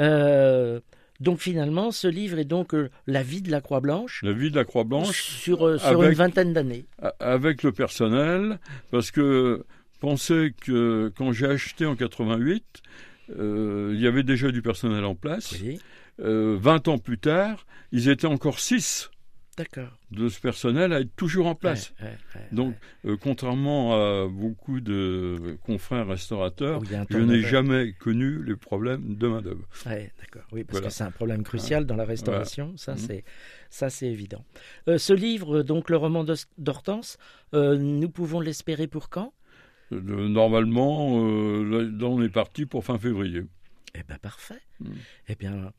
Euh, 0.00 0.80
donc 1.20 1.38
finalement, 1.40 1.90
ce 1.90 2.08
livre 2.08 2.38
est 2.38 2.44
donc 2.44 2.74
euh, 2.74 2.90
la 3.06 3.22
vie 3.22 3.42
de 3.42 3.50
la 3.50 3.60
Croix-Blanche 3.60 4.22
La 4.24 4.32
vie 4.32 4.50
de 4.50 4.56
la 4.56 4.64
Croix-Blanche, 4.64 5.22
sur, 5.22 5.66
euh, 5.66 5.78
sur 5.78 5.88
avec- 6.00 6.08
une 6.10 6.14
vingtaine 6.16 6.52
d'années. 6.52 6.86
avec 7.20 7.62
le 7.62 7.72
personnel, 7.72 8.58
parce 8.90 9.10
que 9.10 9.64
pensez 10.06 10.52
que 10.60 11.12
quand 11.16 11.30
j'ai 11.32 11.46
acheté 11.46 11.86
en 11.86 11.94
88, 11.94 12.82
euh, 13.38 13.92
il 13.94 14.00
y 14.00 14.06
avait 14.08 14.24
déjà 14.24 14.50
du 14.50 14.60
personnel 14.60 15.04
en 15.04 15.14
place. 15.14 15.52
Oui, 15.62 15.80
Euh, 16.20 16.58
20 16.60 16.88
ans 16.88 16.98
plus 16.98 17.18
tard, 17.18 17.66
ils 17.90 18.08
étaient 18.10 18.26
encore 18.26 18.58
6 18.60 19.10
d'accord. 19.56 19.96
de 20.10 20.28
ce 20.28 20.38
personnel 20.40 20.92
à 20.92 21.00
être 21.00 21.14
toujours 21.16 21.46
en 21.46 21.54
place. 21.54 21.94
Ouais, 22.00 22.06
ouais, 22.08 22.16
ouais, 22.34 22.48
Donc, 22.52 22.74
euh, 23.06 23.16
contrairement 23.16 23.94
à 23.94 24.28
beaucoup 24.28 24.80
de 24.80 25.56
confrères 25.64 26.06
restaurateurs. 26.08 26.80
Oui, 26.82 26.94
un 26.94 27.06
je 27.08 27.18
n'ai 27.18 27.40
jamais 27.40 27.92
connu 27.94 28.42
les 28.44 28.56
problèmes 28.56 29.14
de 29.16 29.26
main-d'œuvre. 29.26 29.66
Ouais, 29.86 30.12
d'accord. 30.20 30.46
Oui, 30.52 30.64
parce 30.64 30.78
Voilà. 30.78 30.88
que 30.88 30.94
c'est 30.94 31.04
un 31.04 31.10
problème 31.10 31.42
crucial 31.44 31.86
dans 31.86 31.96
la 31.96 32.04
restauration. 32.04 32.76
Ça, 32.76 32.92
Mhm. 32.92 32.98
c'est 32.98 33.24
ça, 33.70 33.88
c'est 33.88 34.08
évident. 34.08 34.44
Euh, 34.88 34.98
ce 34.98 35.14
livre, 35.14 35.62
donc 35.62 35.88
le 35.88 35.96
roman 35.96 36.24
d'Hortense, 36.58 37.16
euh, 37.54 37.76
nous 37.78 38.10
pouvons 38.10 38.40
l'espérer 38.40 38.86
pour 38.86 39.08
quand? 39.08 39.32
Normalement, 40.00 41.18
euh, 41.26 41.88
là, 41.90 42.06
on 42.06 42.22
est 42.22 42.28
parti 42.28 42.66
pour 42.66 42.84
fin 42.84 42.98
février. 42.98 43.42
Eh 43.94 44.02
bien, 44.02 44.16
parfait. 44.18 44.60
Mhm. 44.80 44.94
Eh 45.28 45.34
bien, 45.34 45.72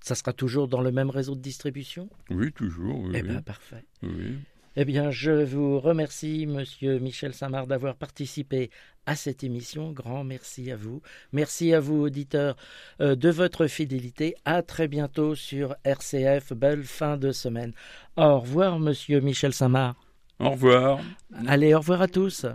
ça 0.00 0.14
sera 0.14 0.32
toujours 0.32 0.68
dans 0.68 0.80
le 0.80 0.90
même 0.92 1.10
réseau 1.10 1.34
de 1.34 1.40
distribution? 1.40 2.08
Oui, 2.30 2.52
toujours. 2.52 3.00
Oui, 3.00 3.12
Eh 3.14 3.22
oui, 3.22 3.28
bien, 3.28 3.42
parfait. 3.42 3.84
oui. 4.02 4.36
Eh 4.74 4.86
bien, 4.86 5.10
je 5.10 5.30
vous 5.44 5.78
remercie, 5.78 6.46
Monsieur 6.46 6.98
Michel 6.98 7.34
Samard, 7.34 7.66
d'avoir 7.66 7.94
participé 7.94 8.70
à 9.04 9.16
cette 9.16 9.44
émission. 9.44 9.92
Grand 9.92 10.24
merci 10.24 10.70
à 10.72 10.76
vous. 10.76 11.02
Merci 11.32 11.74
à 11.74 11.80
vous, 11.80 12.00
auditeurs, 12.00 12.56
euh, 13.02 13.14
de 13.14 13.28
votre 13.28 13.66
fidélité. 13.66 14.34
À 14.46 14.62
très 14.62 14.88
bientôt 14.88 15.34
sur 15.34 15.76
RCF. 15.84 16.54
Belle 16.54 16.84
fin 16.84 17.18
de 17.18 17.32
semaine. 17.32 17.74
Au 18.16 18.38
revoir, 18.40 18.78
Monsieur 18.78 19.20
Michel 19.20 19.52
Samard. 19.52 19.94
Au 20.38 20.50
revoir. 20.52 21.00
Allez, 21.46 21.74
au 21.74 21.78
revoir 21.80 22.00
à 22.00 22.08
tous. 22.08 22.46